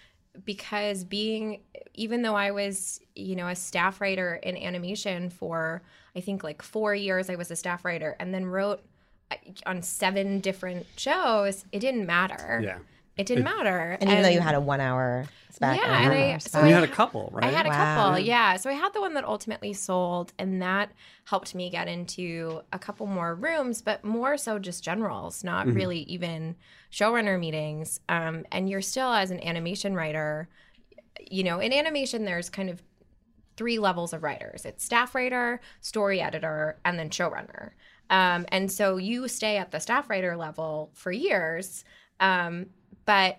[0.46, 1.62] because being
[1.96, 5.82] even though I was, you know, a staff writer in animation for
[6.16, 8.82] I think like 4 years I was a staff writer and then wrote
[9.32, 12.62] uh, on seven different shows, it didn't matter.
[12.64, 12.78] Yeah.
[13.18, 13.98] It didn't matter.
[14.00, 15.78] And even though you had a one hour spec.
[15.78, 16.68] Yeah, and and I- so spec.
[16.68, 17.46] You had a couple, right?
[17.46, 17.96] I had a Wow.
[17.96, 18.58] couple, yeah.
[18.58, 20.92] So I had the one that ultimately sold, and that
[21.26, 26.00] helped me get into a couple more rooms, but more so just generals, not really
[26.02, 26.56] even
[26.92, 28.00] showrunner meetings.
[28.08, 30.48] Um, and you're still, as an animation writer,
[31.32, 32.82] you know, in animation, there's kind of
[33.58, 37.72] three levels of writers it's staff writer, story editor, and then showrunner.
[38.12, 41.84] Um, and so you stay at the staff writer level for years.
[42.20, 42.68] Um,
[43.08, 43.38] but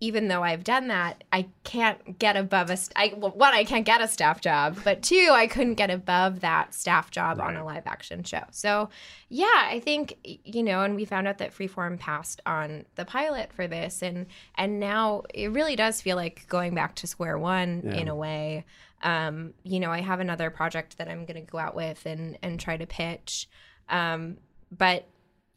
[0.00, 2.76] even though I've done that, I can't get above a.
[2.76, 5.90] St- I, well, one, I can't get a staff job, but two, I couldn't get
[5.90, 8.44] above that staff job on a live action show.
[8.52, 8.90] So,
[9.28, 13.52] yeah, I think you know, and we found out that Freeform passed on the pilot
[13.52, 17.82] for this, and and now it really does feel like going back to square one
[17.92, 18.64] in a way.
[19.02, 22.38] Um, you know, I have another project that I'm going to go out with and
[22.40, 23.48] and try to pitch,
[23.88, 24.36] um,
[24.70, 25.08] but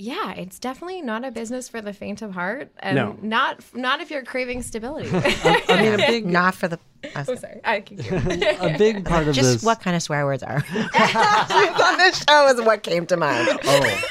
[0.02, 3.18] yeah, it's definitely not a business for the faint of heart, and No.
[3.22, 5.10] not not if you're craving stability.
[5.14, 6.80] I mean, a big, Not for the.
[7.16, 8.00] I was- I'm sorry, I can
[8.62, 9.64] a big part of Just this.
[9.64, 13.48] what kind of swear words are on this show is what came to mind.
[13.64, 14.02] Oh,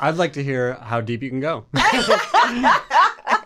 [0.00, 1.64] I'd like to hear how deep you can go.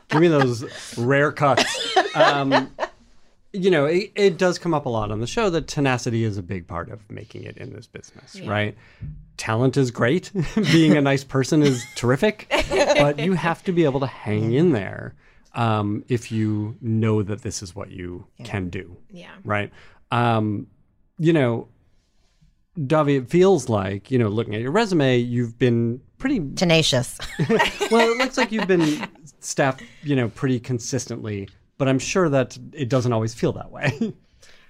[0.08, 1.64] Give me those rare cuts.
[2.14, 2.70] Um,
[3.56, 6.36] you know, it, it does come up a lot on the show that tenacity is
[6.36, 8.76] a big part of making it in this business, right?
[9.36, 10.30] Talent is great.
[10.72, 14.72] Being a nice person is terrific, but you have to be able to hang in
[14.72, 15.14] there
[15.54, 19.30] um, if you know that this is what you can do yeah.
[19.44, 19.72] right?
[20.10, 20.66] Um,
[21.18, 21.68] you know,
[22.78, 27.18] Dahvi, it feels like, you know, looking at your resume, you've been pretty Tenacious.
[27.90, 29.08] well, it looks like you've been
[29.40, 34.14] staffed, you know, pretty consistently, but I'm sure that it doesn't always feel that way.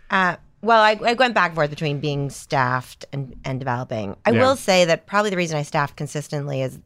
[0.09, 4.17] Uh, well, I, I went back and forth between being staffed and, and developing.
[4.25, 4.41] I Yeah.
[4.47, 6.79] will say that probably the reason I staffed consistently is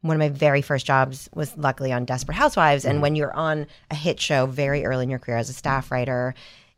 [0.00, 2.82] one of my very first jobs was luckily on Desperate Housewives.
[2.82, 2.90] Mm-hmm.
[2.90, 5.92] And when you're on a hit show very early in your career as a staff
[5.92, 6.34] writer,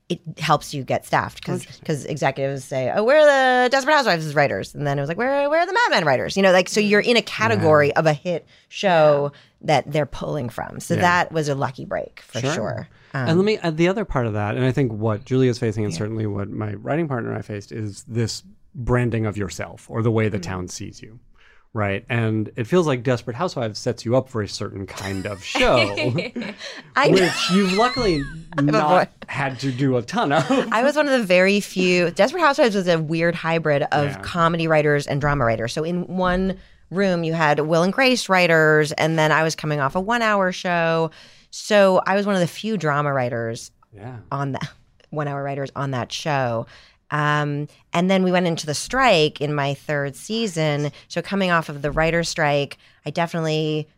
[0.08, 4.74] it helps you get staffed because executives say, "Oh, where are the Desperate Housewives writers?"
[4.74, 6.68] And then it was like, "Where where are the Mad Men writers?" You know, like
[6.68, 10.80] so you're in a category of a hit show that they're pulling from.
[10.80, 12.88] So that was a lucky break for sure.
[13.12, 15.58] Um, and let me add the other part of that, and I think what Julia's
[15.58, 18.42] facing, and certainly what my writing partner and I faced, is this
[18.74, 21.18] branding of yourself or the way the town sees you.
[21.74, 22.04] Right.
[22.08, 25.76] And it feels like Desperate Housewives sets you up for a certain kind of show.
[26.96, 28.22] I which you've luckily
[28.60, 30.50] not had to do a ton of.
[30.72, 32.10] I was one of the very few.
[32.10, 34.20] Desperate Housewives was a weird hybrid of Yeah.
[34.22, 35.72] comedy writers and drama writers.
[35.72, 36.58] So in one
[36.90, 40.52] room, you had Will and Grace writers, and then I was coming off a one-hour
[40.52, 41.10] show.
[41.50, 44.16] So I was one of the few drama writers Yeah.
[44.32, 44.68] on that
[45.10, 46.66] one-hour writers on that show.
[47.10, 50.92] Um, and then we went into the strike in my third season.
[51.08, 53.88] So coming off of the writer's strike, I definitely,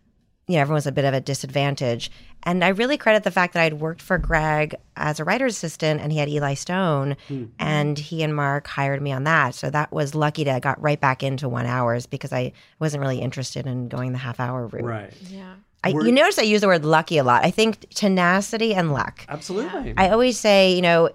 [0.47, 2.11] you know, everyone was a bit of a disadvantage.
[2.43, 6.01] And I really credit the fact that I'd worked for Greg as a writer's assistant
[6.01, 7.17] and he had Eli Stone
[7.59, 9.55] and he and Marc hired me on that.
[9.55, 13.03] So that was lucky to I got right back into one hours because I wasn't
[13.03, 14.85] really interested in going the half hour route.
[14.85, 15.13] Right.
[15.29, 15.55] Yeah.
[15.83, 17.45] I, you notice I use the word lucky a lot.
[17.45, 19.25] I think tenacity and luck.
[19.29, 19.95] Absolutely.
[19.97, 21.11] I always say, you know,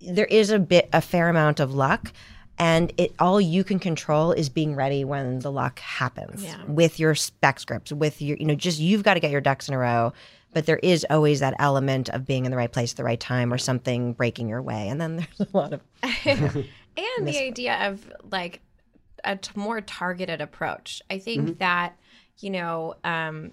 [0.00, 2.12] there is a bit, a fair amount of luck,
[2.58, 6.62] and it all you can control is being ready when the luck happens Yeah.
[6.66, 9.68] with your spec scripts, with your, you know, just you've got to get your ducks
[9.68, 10.12] in a row.
[10.52, 13.18] But there is always that element of being in the right place at the right
[13.18, 14.88] time or something breaking your way.
[14.88, 15.80] And then there's a lot of
[16.24, 18.60] and the idea of like
[19.24, 21.96] a t- more targeted approach i think that
[22.40, 23.50] you know um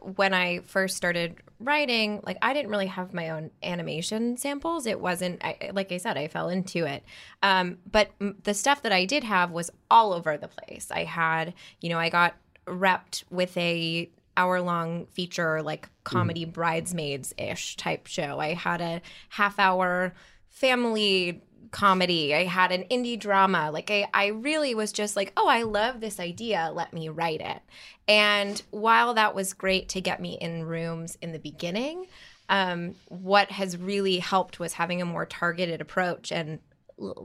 [0.00, 4.86] when i first started writing like i didn't really have my own animation samples.
[4.86, 7.04] It wasn't I, like i said i fell into it.
[7.42, 10.90] Um but m- the stuff that i did have was all over the place.
[10.90, 12.34] I had you know i got
[12.66, 18.40] repped with a hour long feature like comedy bridesmaids ish type show.
[18.40, 20.14] I had a half hour
[20.48, 21.42] family
[21.74, 22.34] comedy.
[22.34, 23.70] I had an indie drama.
[23.72, 26.70] Like I, I really was just like oh i love this idea.
[26.72, 27.60] Let me write it.
[28.06, 32.06] And while that was great to get me in rooms in the beginning
[32.48, 36.58] um, what has really helped was having a more targeted approach and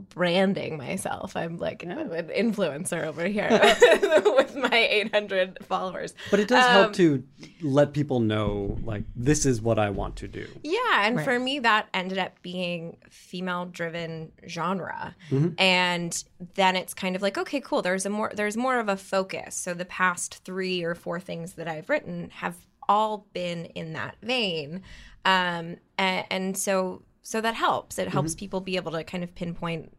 [0.09, 3.49] branding myself i'm like an influencer over here
[4.35, 7.23] with my 800 followers but it does help Um, to
[7.61, 10.47] let people know, like, this is what I want to do.
[10.63, 15.15] Yeah, and for me that ended up being female driven genre.
[15.57, 16.23] And
[16.55, 19.55] then it's kind of like okay, cool, there's a more there's more of a focus.
[19.55, 22.55] So the past 3 or 4 things that I've written have
[22.87, 24.81] all been in that vein.
[25.25, 27.99] Um and, and so so that helps.
[27.99, 28.39] It helps mm-hmm.
[28.39, 29.93] people be able to kind of pinpoint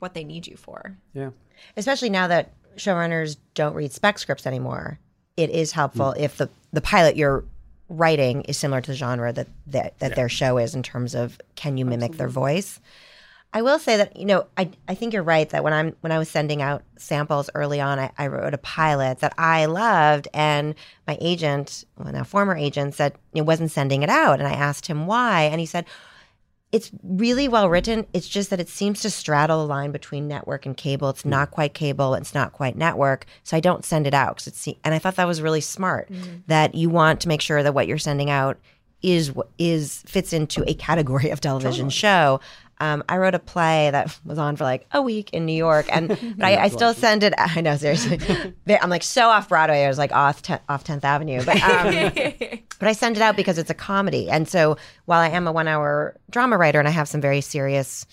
[0.00, 0.98] what they need you for.
[1.14, 1.30] Yeah.
[1.78, 4.98] especially now that showrunners don't read spec scripts anymore,
[5.34, 6.20] it is helpful mm.
[6.20, 7.42] if the, the pilot you're
[7.88, 11.40] writing is similar to the genre that that, that their show is in terms of
[11.54, 12.80] can you mimic their voice.
[13.54, 16.12] I will say that you know I, I think you're right that when I'm when
[16.12, 20.28] I was sending out samples early on I, I wrote a pilot that I loved
[20.34, 20.74] and
[21.06, 24.86] my agent well now former agent said it wasn't sending it out and I asked
[24.86, 25.86] him why and he said
[26.74, 28.04] it's really well written.
[28.12, 31.08] It's just that it seems to straddle the line between network and cable.
[31.08, 32.14] It's not quite cable.
[32.14, 33.26] It's not quite network.
[33.44, 34.66] So I don't send it out because it's.
[34.82, 36.10] And I thought that was really smart.
[36.10, 36.38] Mm-hmm.
[36.48, 38.58] That you want to make sure that what you're sending out
[39.02, 42.40] is is fits into a category of television show.
[42.80, 45.86] Um, I wrote a play that was on for like a week in New York,
[45.90, 47.34] and but I, I still send it.
[47.38, 48.18] I know seriously,
[48.68, 49.84] I'm like so off Broadway.
[49.84, 52.12] I was like off ten, off Tenth Avenue, but um,
[52.78, 54.28] but I send it out because it's a comedy.
[54.30, 57.40] And so while I am a one hour drama writer and I have some very
[57.40, 58.06] serious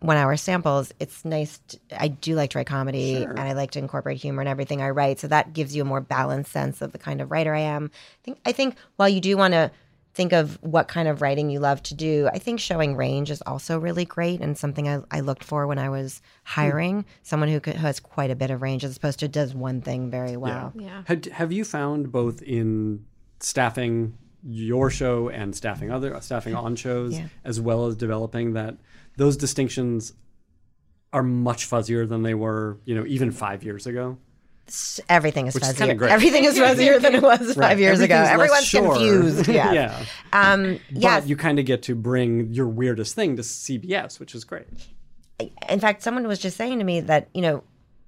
[0.00, 1.60] one hour samples, it's nice.
[1.68, 4.82] To, I do like to write comedy and I like to incorporate humor in everything
[4.82, 5.18] I write.
[5.20, 7.90] So that gives you a more balanced sense of the kind of writer I am.
[7.94, 9.70] I think, I think while you do want to
[10.14, 13.42] think of what kind of writing you love to do, I think showing range is
[13.42, 16.60] also really great and something I, I looked for when I was hmm.
[16.60, 19.54] hiring someone who, could, who has quite a bit of range as opposed to does
[19.54, 20.72] one thing very well.
[20.76, 21.02] Yeah.
[21.06, 23.04] Had, have you found both in
[23.40, 27.28] staffing your show and staffing other staffing on shows, Yeah.
[27.44, 28.76] as well as developing that
[29.16, 30.12] those distinctions
[31.12, 34.18] are much fuzzier than they were, you know, even five years ago?
[34.68, 35.96] S- Everything is Which fuzzier.
[35.96, 36.10] great.
[36.10, 38.14] Everything is fuzzier than it was five years ago.
[38.16, 38.94] Everyone's sure.
[38.94, 39.48] confused.
[39.54, 39.72] Yeah.
[39.72, 40.04] yeah.
[40.32, 41.22] Um, yes.
[41.22, 44.66] But you kind of get to bring your weirdest thing to CBS, which is great.
[45.68, 47.62] in fact, someone was just saying to me that, you know,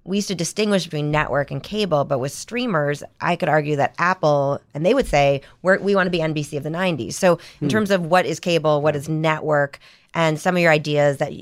[0.04, 3.94] we used to distinguish between network and cable, but with streamers, I could argue that
[3.98, 7.14] Apple, and they would say, We're, we want to be NBC of the 90s.
[7.14, 9.80] So, in terms of what is cable, what is network,
[10.14, 11.32] and some of your ideas that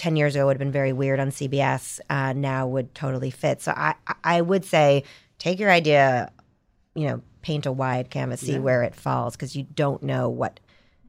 [0.00, 3.60] 10 years ago would have been very weird on CBS uh, now would totally fit.
[3.60, 3.94] So, I,
[4.24, 5.04] I would say
[5.38, 6.32] take your idea,
[6.94, 10.58] you know, paint a wide canvas, see where it falls, because you don't know what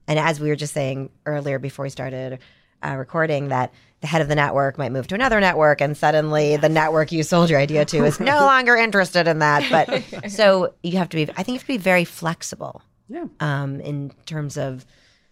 [0.07, 2.39] and as we were just saying earlier before we started
[2.85, 6.57] uh, recording, that the head of the network might move to another network, and suddenly
[6.57, 9.63] the network you sold your idea to is no longer interested in that.
[9.71, 11.31] But so you have to be.
[11.31, 13.25] I think you have to be very flexible Yeah.
[13.39, 14.85] um, in terms of,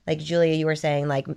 [0.08, 1.28] like Julia, you were saying, like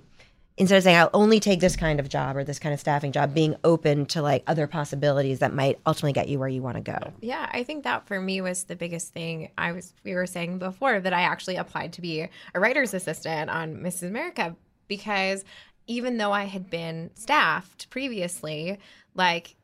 [0.57, 3.11] instead of saying I'll only take this kind of job or this kind of staffing
[3.11, 6.77] job, being open to like other possibilities that might ultimately get you where you want
[6.77, 7.13] to go.
[7.21, 9.49] Yeah, I think that for me was the biggest thing.
[9.57, 13.49] I was we were saying before that I actually applied to be a writer's assistant
[13.49, 14.09] on Mrs.
[14.09, 14.55] America
[14.87, 15.43] because
[15.87, 18.79] even though I had been staffed previously,
[19.15, 19.55] like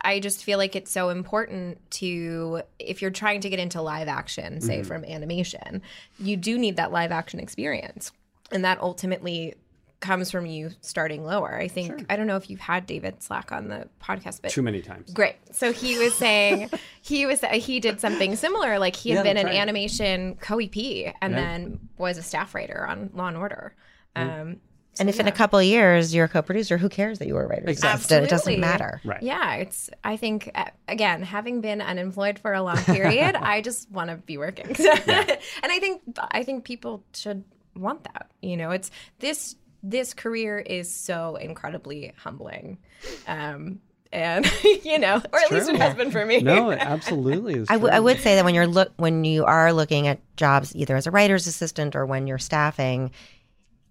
[0.00, 4.08] I just feel like it's so important to if you're trying to get into live
[4.08, 4.86] action, say mm-hmm.
[4.86, 5.82] from animation,
[6.18, 8.12] you do need that live action experience.
[8.52, 9.54] And that ultimately
[10.00, 11.54] comes from you starting lower.
[11.54, 14.62] I think I don't know if you've had David Slack on the podcast, but Too
[14.62, 15.12] many times.
[15.12, 15.36] Great.
[15.52, 16.70] So he was saying
[17.02, 18.78] he was he did something similar.
[18.78, 19.56] Like he had Yeah, been an right.
[19.56, 20.76] animation co-EP
[21.22, 21.40] and Yeah.
[21.40, 23.74] then was a staff writer on Law and Order.
[24.14, 24.60] Um,
[24.98, 27.44] And if in a couple of years you're a co-producer, who cares that you were
[27.44, 28.16] a writer's Exactly.
[28.16, 29.00] It doesn't matter.
[29.04, 29.22] Right.
[29.22, 29.90] yeah, it's.
[30.04, 34.16] I think uh, again, having been unemployed for a long period, I just want to
[34.16, 35.38] be working, and
[35.76, 37.44] I think I think people should
[37.74, 38.30] want that.
[38.40, 42.78] You know, it's this this career is so incredibly humbling,
[43.26, 43.80] um,
[44.12, 44.50] and
[44.84, 46.40] you know, or at least it has been for me.
[46.40, 47.66] No, it absolutely is.
[47.70, 50.74] I, w- I would say that when you're look when you are looking at jobs
[50.74, 53.10] either as a writer's assistant or when you're staffing,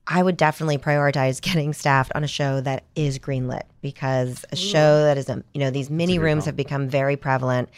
[0.07, 5.03] I would definitely prioritize getting staffed on a show that is greenlit because a show
[5.03, 7.69] that is a you know these mini rooms have become very prevalent.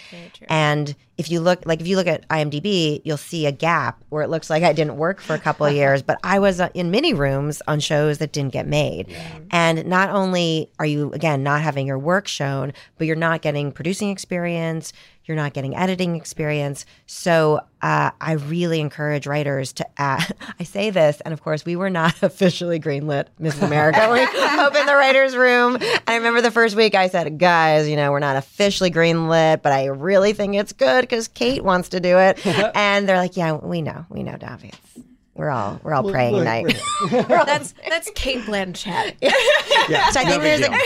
[0.48, 4.24] And if you look like if you look at IMDb, you'll see a gap where
[4.24, 6.70] it looks like I didn't work for a couple of years, but I was uh,
[6.74, 9.14] in mini rooms on shows that didn't get made.
[9.52, 13.74] And not only are you again not having your work shown, but you're not getting
[13.74, 14.94] producing experience,
[15.28, 16.86] you're not getting editing experience.
[17.06, 20.34] So uh, I really encourage writers to add.
[20.60, 23.64] I say this, and of course, we were not officially greenlit, Mrs.
[23.64, 24.10] America.
[24.12, 24.22] we
[24.60, 25.78] opened the writers' room,
[26.08, 29.72] I remember the first week I said, "Guys, you know, we're not officially greenlit, but
[29.72, 32.46] I really think it's good because Cate wants to do it."
[32.76, 34.74] and they're like, "Yeah, we know, we know, Dahvi.
[35.34, 36.76] We're all we're all praying tonight."
[37.12, 39.16] that's that's Cate Blanchett.
[39.88, 40.78] So I think there's a, I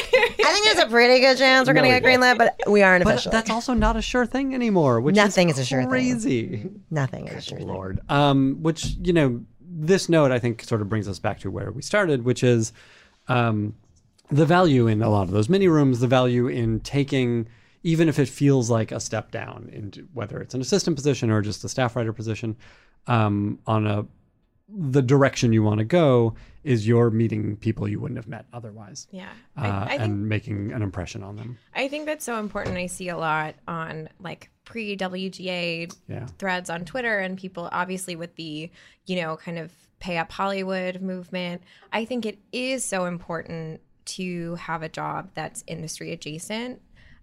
[0.54, 3.04] think there's a pretty good chance we're No going to get greenlit, but we aren't
[3.04, 3.32] But official.
[3.32, 5.00] that's also not a sure thing anymore.
[5.02, 5.90] Which Nothing is, is a sure thing.
[5.90, 6.70] crazy.
[6.92, 7.58] Nothing is sure.
[7.58, 7.68] thing.
[7.68, 8.00] Lord.
[8.10, 11.72] Um, which you know, this note I think sort of brings us back to where
[11.72, 12.74] we started, which is
[13.28, 13.74] um,
[14.32, 17.48] the value in a lot of those mini rooms, the value in taking,
[17.84, 21.42] even if it feels like a step down, into whether it's an assistant position or
[21.42, 22.56] just a staff writer position,
[23.08, 24.06] um, on a
[24.74, 29.06] the direction you want to go is you're meeting people you wouldn't have met otherwise.
[29.12, 29.28] Yeah,
[29.58, 31.58] Uh, I, I think and making an impression on them.
[31.76, 32.78] I think that's so important.
[32.78, 36.26] I see a lot on like pre WGA Yeah.
[36.38, 38.70] threads on Twitter and people obviously with the,
[39.08, 41.62] you know, kind of pay up Hollywood movement.
[41.92, 46.82] I think it is so important to have a job that's industry adjacent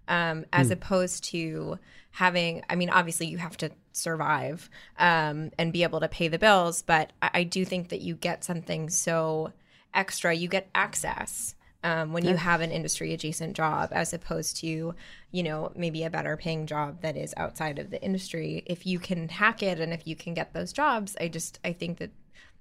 [0.09, 1.77] um, as opposed to
[2.11, 6.39] having, I mean, obviously you have to survive um, and be able to pay the
[6.39, 9.53] bills, but I, I do think that you get something so
[9.93, 10.33] extra.
[10.33, 14.95] You get access um, when you have an industry adjacent job as opposed to
[15.31, 18.99] you know maybe a better paying job that is outside of the industry if you
[18.99, 22.11] can hack it and if you can get those jobs i just i think that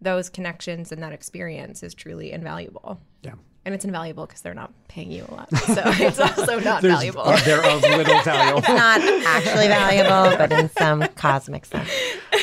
[0.00, 3.34] those connections and that experience is truly invaluable Yeah.
[3.68, 6.94] And it's invaluable because they're not paying you a lot so it's also not There's,
[6.94, 8.62] valuable they're of little value.
[8.66, 11.90] Not actually valuable, but in some cosmic sense.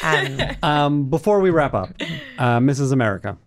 [0.04, 1.90] Um, Um, before we wrap up,
[2.38, 2.92] uh, Mrs.
[2.92, 3.38] America,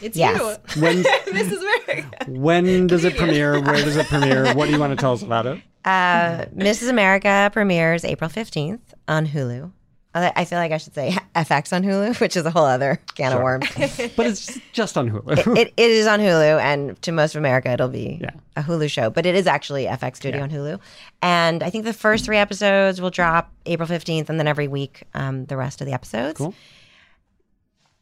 [0.00, 0.60] it's Yes.
[0.76, 1.02] when you
[1.32, 3.60] this is very when does it premiere?
[3.60, 4.54] Where does it premiere?
[4.54, 5.60] What do you want to tell us about it?
[5.84, 6.88] uh, Mrs.
[6.90, 9.72] America premieres April 15th on Hulu.
[10.14, 13.32] I feel like I should say FX on Hulu, which is a whole other can
[13.32, 13.66] of worms.
[14.16, 15.56] But it's just on Hulu.
[15.56, 18.30] it, it is on Hulu, and to most of America, it'll be Yeah.
[18.56, 19.08] a Hulu show.
[19.08, 20.44] But it is actually FX Studio Yeah.
[20.44, 20.80] on Hulu,
[21.22, 25.04] and I think the first three episodes will drop April fifteenth, and then every week
[25.14, 26.36] um, the rest of the episodes.
[26.36, 26.54] Cool.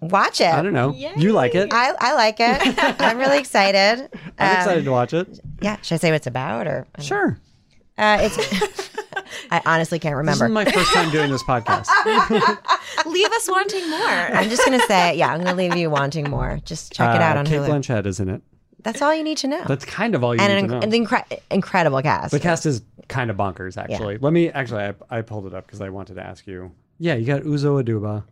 [0.01, 0.47] Watch it.
[0.47, 0.95] I don't know.
[0.95, 1.69] You like it?
[1.73, 2.75] I, I like it.
[3.01, 4.09] I'm really excited.
[4.39, 5.39] I'm Um, excited to watch it.
[5.61, 6.87] Yeah, should I say what it's about or?
[7.01, 7.39] Sure.
[7.99, 8.91] Uh, it's.
[9.51, 10.47] I honestly can't This remember.
[10.47, 11.87] is my first time doing this podcast.
[13.07, 16.59] leave us wanting more I'm just gonna say, yeah, I'm gonna leave you wanting more.
[16.65, 17.69] Just check it out Uh, on Cate Hulu.
[17.69, 18.43] Blanchett is in it.
[18.83, 19.63] That's all you need to know.
[19.67, 20.81] That's kind of all you and need an, to know.
[20.81, 22.31] And an incre- incredible cast.
[22.31, 24.19] the cast is kind of bonkers, actually.
[24.19, 24.83] Let me actually.
[24.85, 26.73] I, I pulled it up because I wanted to ask you.
[26.99, 28.25] Yeah, you got Uzo Aduba,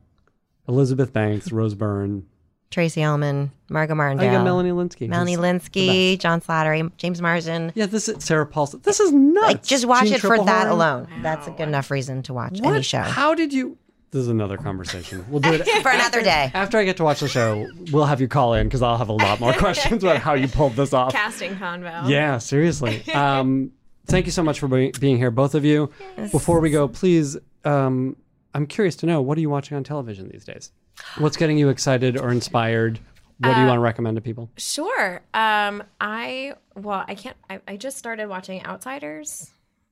[0.68, 2.26] Elizabeth Banks, Rose Byrne.
[2.70, 5.08] Tracey Ullman, Margot Oh, Martindale, you got Melanie Lynskey.
[5.08, 7.72] Melanie who's- Lynskey, John Slattery, James Marsden.
[7.74, 8.80] Yeah, this is Sarah Paulson.
[8.82, 9.46] This is nuts.
[9.46, 10.70] Like, just watch Jeanne it for that Tripplehorn.
[10.70, 11.08] alone.
[11.22, 12.74] That's a good enough reason to watch What?
[12.74, 13.00] any show.
[13.00, 13.78] How did you?
[14.10, 15.24] This is another conversation.
[15.28, 16.50] We'll do it For another day.
[16.54, 17.68] after I get to watch the show.
[17.92, 20.48] We'll have you call in because I'll have a lot more questions about how you
[20.48, 21.12] pulled this off.
[21.12, 23.02] casting convo Yeah, seriously.
[23.12, 23.72] Um,
[24.06, 25.90] thank you so much for be- being here, both of you.
[26.32, 28.16] Before we go, please, um,
[28.54, 30.72] I'm curious to know what are you watching on television these days?
[31.18, 33.00] What's getting you excited or inspired
[33.40, 34.50] what do you want to recommend to people?
[34.56, 35.20] Sure.
[35.32, 37.36] Um, I well, I can't.
[37.48, 39.50] I, I just started watching Outsiders,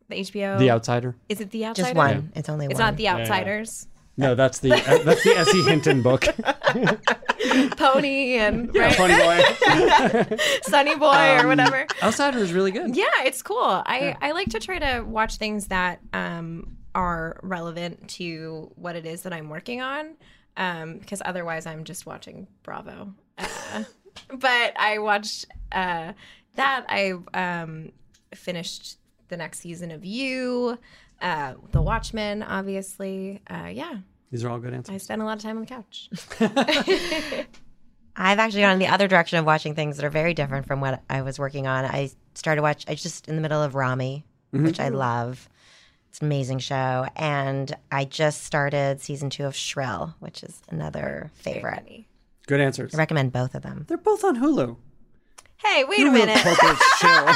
[0.08, 0.58] the HBO.
[0.58, 1.14] The Outsider?
[1.28, 1.88] Is it the Outsiders?
[1.90, 2.32] Just one.
[2.34, 2.80] It's only It's one.
[2.82, 3.86] not the Outsiders.
[4.16, 5.62] No, that's the uh, that's the S.E.
[5.62, 6.24] Hinton book.
[7.76, 8.94] Pony and right?
[8.94, 10.36] Funny boy.
[10.62, 11.06] Sunny Boy
[11.38, 11.86] Um, or whatever.
[12.02, 12.96] Outsider is really good.
[12.96, 13.58] Yeah, it's cool.
[13.62, 19.06] I, I like to try to watch things that um, are relevant to what it
[19.06, 20.14] is that I'm working on,
[20.56, 23.12] because otherwise I'm just watching Bravo.
[23.38, 23.84] Uh,
[24.34, 26.12] but I watched uh,
[26.54, 26.86] that.
[26.88, 27.92] I um,
[28.34, 28.98] finished
[29.28, 30.78] the next season of You,
[31.20, 33.42] uh, The Watchmen, obviously.
[33.48, 33.98] Uh, yeah,
[34.30, 34.90] These are all good answers.
[34.90, 35.04] I answers.
[35.04, 36.08] spent a lot of time on the couch.
[38.18, 40.80] I've actually gone in the other direction of watching things that are very different from
[40.80, 41.84] what I was working on.
[41.84, 42.86] I started watch.
[42.88, 45.48] I just in the middle of Ramy, which I love.
[46.16, 51.30] It's an amazing show, and I just started season two of Shrill, which is another
[51.34, 52.06] favorite.
[52.46, 52.94] Good answers.
[52.94, 53.84] I recommend both of them.
[53.86, 54.78] They're both on Hulu.
[55.62, 56.38] Hey, wait a minute.
[56.38, 57.10] Poker's chill.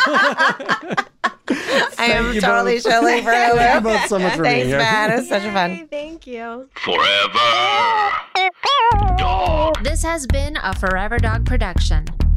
[1.99, 2.85] I am you totally both.
[2.85, 4.79] chilling for Thank you both so much for being Thanks, here.
[4.79, 5.11] man.
[5.11, 5.87] It was such a fun.
[5.89, 6.71] Thank you.
[6.77, 8.11] Forever.
[9.19, 9.85] Dog.
[9.85, 12.07] This has been a Forever Dog production.